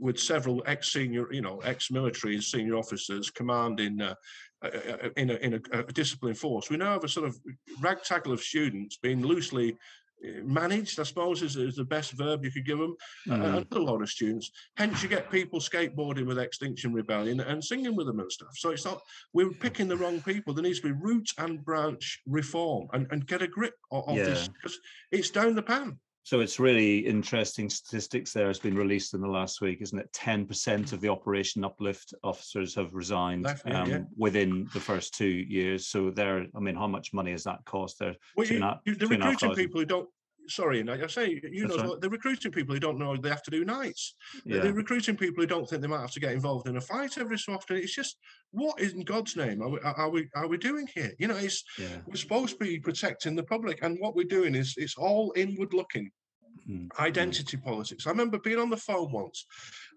[0.00, 4.14] with several ex-senior, you know, ex-military senior officers commanding uh
[5.16, 7.38] in, a, in a, a disciplined force, we now have a sort of
[7.80, 9.76] ragtag of students being loosely
[10.42, 12.96] managed, I suppose, is, is the best verb you could give them.
[13.28, 13.66] Mm.
[13.72, 14.50] a lot of students.
[14.76, 18.56] Hence, you get people skateboarding with Extinction Rebellion and singing with them and stuff.
[18.56, 19.02] So it's not
[19.32, 20.54] we're picking the wrong people.
[20.54, 24.16] There needs to be root and branch reform and, and get a grip of, of
[24.16, 24.24] yeah.
[24.24, 24.78] this because
[25.12, 25.98] it's down the pan.
[26.24, 30.10] So it's really interesting statistics there has been released in the last week, isn't it?
[30.12, 33.98] 10% of the Operation Uplift officers have resigned um, yeah.
[34.16, 35.86] within the first two years.
[35.86, 38.16] So there, I mean, how much money has that cost there?
[38.36, 40.08] Well, you, you, the recruiting people who don't,
[40.48, 42.00] sorry, and I say, you That's know, right.
[42.00, 44.14] they're recruiting people who don't know they have to do nights.
[44.44, 44.60] Yeah.
[44.60, 47.18] They're recruiting people who don't think they might have to get involved in a fight
[47.18, 47.76] every so often.
[47.76, 48.16] It's just,
[48.50, 51.12] what in God's name are we, are we, are we doing here?
[51.18, 51.96] You know, it's, yeah.
[52.06, 53.82] we're supposed to be protecting the public.
[53.82, 56.10] And what we're doing is, it's all inward looking.
[56.70, 56.88] Mm.
[56.98, 58.06] Identity politics.
[58.06, 59.44] I remember being on the phone once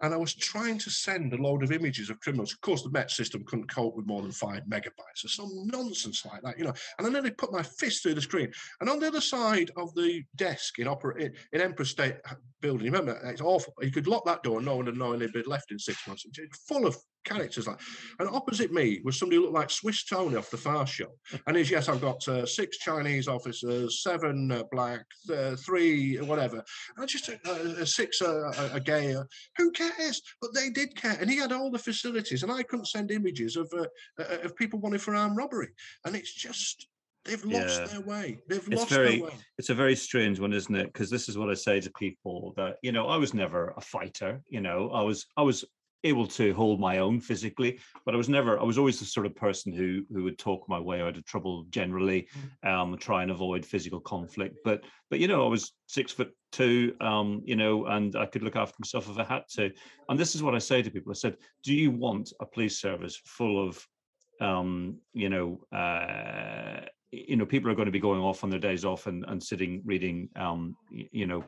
[0.02, 2.54] and I was trying to send a load of images of criminals.
[2.54, 6.26] Of course, the Met system couldn't cope with more than five megabytes or some nonsense
[6.26, 6.74] like that, you know.
[6.98, 8.52] And I nearly put my fist through the screen.
[8.82, 12.16] And on the other side of the desk in opera in, in Empress State
[12.62, 13.74] Building, you remember, it's awful.
[13.82, 16.08] You could lock that door and no one would know they'd been left in six
[16.08, 16.26] months.
[16.26, 17.80] It's full of characters like.
[18.20, 21.12] And opposite me was somebody who looked like Swiss Tony off the Fast Show.
[21.46, 26.58] And is yes, I've got uh, six Chinese officers, seven uh, black, uh, three whatever.
[26.96, 29.16] And I just uh, six uh, a gay.
[29.16, 29.24] Uh,
[29.58, 29.87] who cares?
[30.00, 33.12] Yes, but they did care, and he had all the facilities, and I couldn't send
[33.12, 33.86] images of uh,
[34.20, 35.70] uh, of people wanted for armed robbery,
[36.06, 36.88] and it's just
[37.28, 37.88] They've lost yeah.
[37.88, 38.40] their way.
[38.48, 39.34] They've it's lost very, their way.
[39.58, 40.86] It's a very strange one, isn't it?
[40.86, 43.82] Because this is what I say to people that you know I was never a
[43.82, 44.42] fighter.
[44.48, 45.66] You know, I was I was
[46.04, 49.26] able to hold my own physically, but I was never, I was always the sort
[49.26, 52.28] of person who who would talk my way out of trouble generally,
[52.64, 52.70] mm.
[52.70, 54.58] um, try and avoid physical conflict.
[54.64, 58.44] But but you know, I was six foot two, um, you know, and I could
[58.44, 59.72] look after myself if I had to.
[60.10, 61.12] And this is what I say to people.
[61.12, 63.86] I said, do you want a police service full of
[64.40, 68.60] um, you know, uh, you know, people are going to be going off on their
[68.60, 71.44] days off and, and sitting reading, um, you know,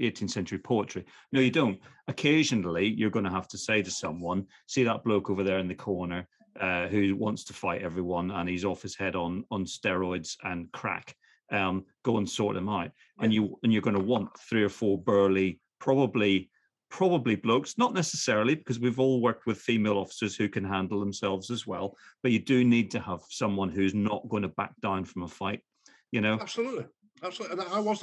[0.00, 1.04] 18th century poetry.
[1.32, 1.78] No, you don't.
[2.08, 5.68] Occasionally, you're going to have to say to someone, see that bloke over there in
[5.68, 6.26] the corner
[6.60, 10.70] uh, who wants to fight everyone and he's off his head on on steroids and
[10.72, 11.14] crack.
[11.50, 12.90] Um, go and sort him out.
[13.20, 16.50] And you and you're going to want three or four burly, probably
[16.90, 21.50] probably blokes, not necessarily because we've all worked with female officers who can handle themselves
[21.50, 21.94] as well.
[22.22, 25.28] But you do need to have someone who's not going to back down from a
[25.28, 25.60] fight.
[26.12, 26.86] You know, absolutely.
[27.22, 28.02] Absolutely, and I was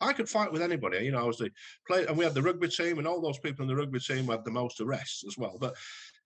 [0.00, 0.98] I could fight with anybody.
[1.04, 1.50] You know, I was the
[1.86, 4.26] play, and we had the rugby team, and all those people in the rugby team
[4.26, 5.56] had the most arrests as well.
[5.58, 5.74] But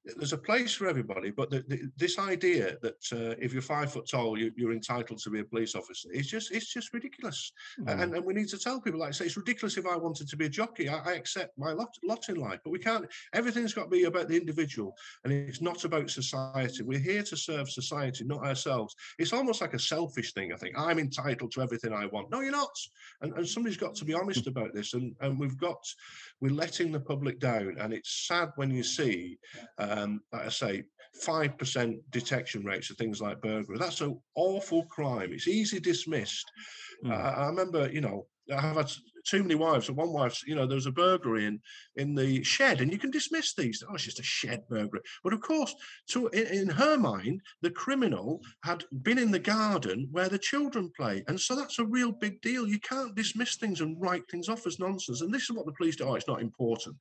[0.05, 3.92] there's a place for everybody, but the, the, this idea that uh, if you're five
[3.92, 7.53] foot tall, you, are entitled to be a police officer is just it's just ridiculous.
[7.80, 8.03] Mm.
[8.03, 10.28] And, and we need to tell people, like I say, it's ridiculous if I wanted
[10.28, 10.88] to be a jockey.
[10.88, 13.07] I, I accept my lot, lot in life, but we can't.
[13.32, 16.82] Everything's got to be about the individual, and it's not about society.
[16.82, 18.96] We're here to serve society, not ourselves.
[19.18, 20.52] It's almost like a selfish thing.
[20.52, 22.31] I think I'm entitled to everything I want.
[22.31, 22.77] No, you're not.
[23.20, 24.94] And, and somebody's got to be honest about this.
[24.94, 25.78] And and we've got
[26.40, 29.39] we're letting the public down, and it's sad when you see.
[29.78, 30.85] Uh, um, like I say,
[31.27, 33.78] 5% detection rates of things like burglary.
[33.78, 35.32] That's an awful crime.
[35.32, 36.51] It's easy dismissed.
[37.05, 37.12] Mm.
[37.12, 38.90] Uh, I remember, you know, I've had
[39.24, 39.89] too many wives.
[39.89, 41.61] And one wife's, you know, there was a burglary in
[41.97, 43.82] in the shed, and you can dismiss these.
[43.89, 45.03] Oh, it's just a shed burglary.
[45.23, 45.74] But of course,
[46.09, 50.90] to in, in her mind, the criminal had been in the garden where the children
[50.97, 52.66] play, and so that's a real big deal.
[52.66, 55.20] You can't dismiss things and write things off as nonsense.
[55.20, 56.05] And this is what the police do.
[56.05, 56.97] Oh, it's not important.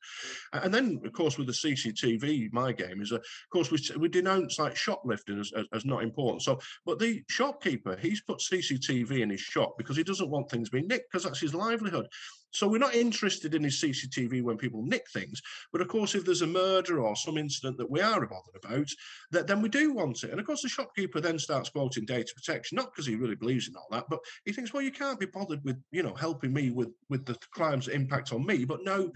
[0.54, 4.10] And then, of course, with the CCTV, my game is, uh, of course, we we
[4.10, 6.44] denounce like shoplifting as, as, as not important.
[6.44, 10.70] So, but the shopkeeper, he's put CCTV in his shop because he doesn't want things
[10.70, 12.08] being nicked because that's his livelihood.
[12.52, 15.42] So we're not interested in his CCTV when people nick things,
[15.72, 18.90] but of course, if there's a murder or some incident that we are bothered about,
[19.32, 20.32] that then we do want it.
[20.32, 23.68] And of course, the shopkeeper then starts quoting data protection, not because he really believes
[23.68, 26.54] in all that, but he thinks, well, you can't be bothered with, you know, helping
[26.54, 29.12] me with with the crimes that impact on me, but no,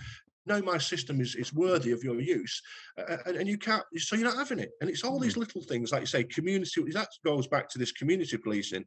[0.46, 2.62] no, my system is, is worthy of your use.
[2.98, 4.72] Uh, and, and, you can't, so you're not having it.
[4.80, 5.38] And it's all these mm.
[5.38, 8.86] little things, like you say, community, that goes back to this community policing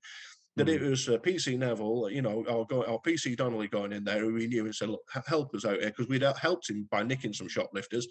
[0.57, 0.75] that mm.
[0.75, 4.21] it was uh, PC Neville, you know, our, go, or PC Donnelly going in there
[4.21, 7.03] who we knew and said, look, help us out here because we'd helped him by
[7.03, 8.07] nicking some shoplifters,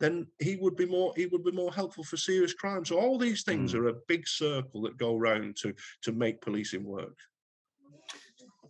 [0.00, 2.84] then he would be more he would be more helpful for serious crime.
[2.84, 3.80] So all these things mm.
[3.80, 7.16] are a big circle that go around to to make policing work.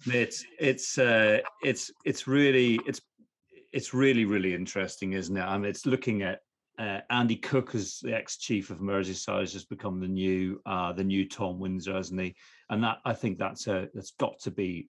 [0.07, 3.01] It's it's uh, it's it's really it's
[3.73, 5.43] it's really really interesting, isn't it?
[5.43, 6.41] I mean, it's looking at
[6.79, 11.05] uh, Andy Cooke as the ex-chief of Merseyside has just become the new uh, the
[11.05, 12.35] new Tom Winsor, hasn't he?
[12.71, 14.89] And that I think that's a that's got to be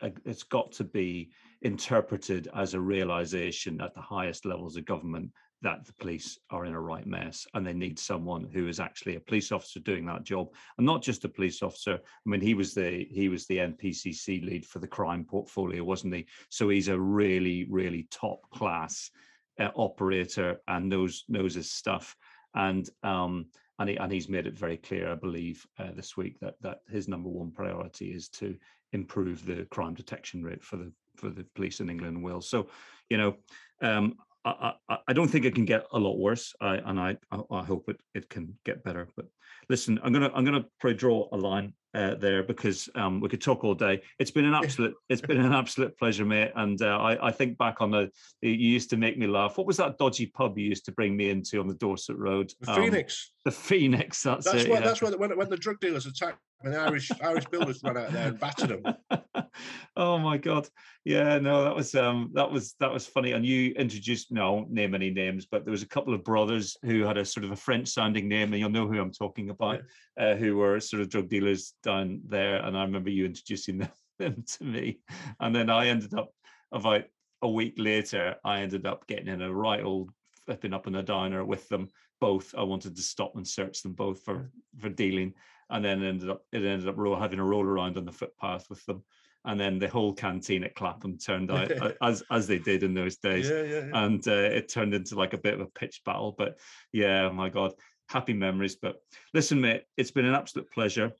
[0.00, 1.30] a, it's got to be
[1.62, 5.30] interpreted as a realization at the highest levels of government
[5.62, 9.16] that the police are in a right mess and they need someone who is actually
[9.16, 12.52] a police officer doing that job and not just a police officer i mean he
[12.52, 16.88] was the he was the npcc lead for the crime portfolio wasn't he so he's
[16.88, 19.10] a really really top class
[19.58, 22.16] uh, operator and knows knows his stuff,
[22.54, 23.46] and um,
[23.78, 26.80] and he, and he's made it very clear, I believe, uh, this week that that
[26.88, 28.56] his number one priority is to
[28.92, 32.48] improve the crime detection rate for the for the police in England and Wales.
[32.48, 32.68] So,
[33.08, 33.36] you know,
[33.82, 37.16] um, I, I, I, don't think it can get a lot worse, I, and I,
[37.50, 39.08] I hope it, it can get better.
[39.16, 39.26] But
[39.68, 43.40] listen, I'm gonna I'm gonna probably draw a line uh, there because um, we could
[43.40, 44.02] talk all day.
[44.18, 46.52] It's been an absolute it's been an absolute pleasure, mate.
[46.54, 48.10] And uh, I, I think back on the
[48.42, 49.56] you used to make me laugh.
[49.56, 52.52] What was that dodgy pub you used to bring me into on the Dorset Road?
[52.60, 53.32] The um, Phoenix.
[53.44, 54.22] The Phoenix.
[54.22, 54.70] That's, that's it.
[54.70, 54.86] What, yeah.
[54.86, 58.12] That's when, when when the drug dealers attacked and the Irish Irish builders ran out
[58.12, 58.94] there and battered them.
[59.96, 60.68] oh my god.
[61.04, 63.32] Yeah no that was um that was that was funny.
[63.32, 66.24] And you introduced no I won't name any names but there was a couple of
[66.24, 69.12] brothers who had a sort of a french sounding name and you'll know who i'm
[69.12, 69.80] talking about
[70.16, 70.30] yeah.
[70.30, 72.56] uh, who were sort of drug dealers down there.
[72.64, 75.00] And i remember you introducing them, them to me.
[75.40, 76.30] And then i ended up
[76.72, 77.04] about
[77.42, 80.10] a week later i ended up getting in a right old
[80.46, 81.88] flipping up in a diner with them
[82.20, 82.54] both.
[82.56, 85.34] I wanted to stop and search them both for for dealing
[85.70, 88.84] and then ended up it ended up having a roll around on the footpath with
[88.86, 89.02] them
[89.46, 91.70] and then the whole canteen at Clapham turned out
[92.02, 94.04] as as they did in those days, yeah, yeah, yeah.
[94.04, 96.34] and uh, it turned into like a bit of a pitch battle.
[96.36, 96.58] But
[96.92, 97.72] yeah, oh my God,
[98.08, 98.76] happy memories.
[98.76, 98.96] But
[99.32, 101.12] listen, mate, it's been an absolute pleasure.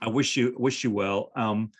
[0.00, 1.30] I wish you wish you well.
[1.36, 1.70] Um,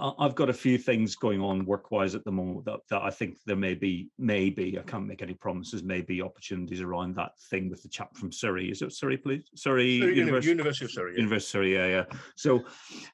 [0.00, 3.38] I've got a few things going on work-wise at the moment that, that I think
[3.46, 7.82] there may be, maybe I can't make any promises, maybe opportunities around that thing with
[7.82, 8.70] the chap from Surrey.
[8.70, 9.44] Is it Surrey, please?
[9.54, 11.12] Surrey, Surrey University, University of Surrey.
[11.12, 11.18] Yeah.
[11.18, 12.18] University, Surrey, yeah, yeah.
[12.36, 12.64] So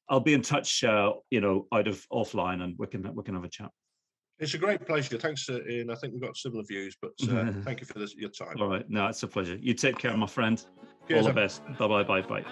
[0.09, 3.35] I'll be in touch, uh, you know, out of offline, and we can we can
[3.35, 3.71] have a chat.
[4.39, 5.19] It's a great pleasure.
[5.19, 5.91] Thanks, uh, Ian.
[5.91, 8.57] I think we've got similar views, but uh, thank you for this, your time.
[8.61, 9.57] All right, no, it's a pleasure.
[9.61, 10.63] You take care, my friend.
[11.09, 11.65] Cheers, All the best.
[11.79, 12.45] Bye bye bye bye.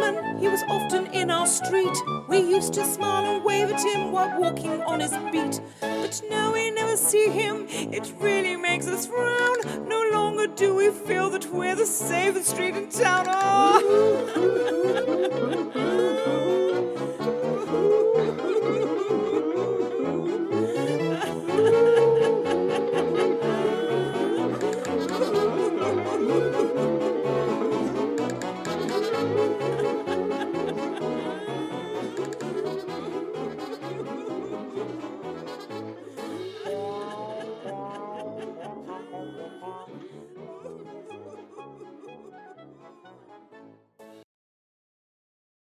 [0.00, 1.96] Policeman, he was often in our street.
[2.28, 5.60] We used to smile and wave at him while walking on his beat.
[5.80, 9.88] But now we never see him, it really makes us frown.
[9.88, 13.26] No longer do we feel that we're the safest street in town.
[13.28, 14.26] Oh.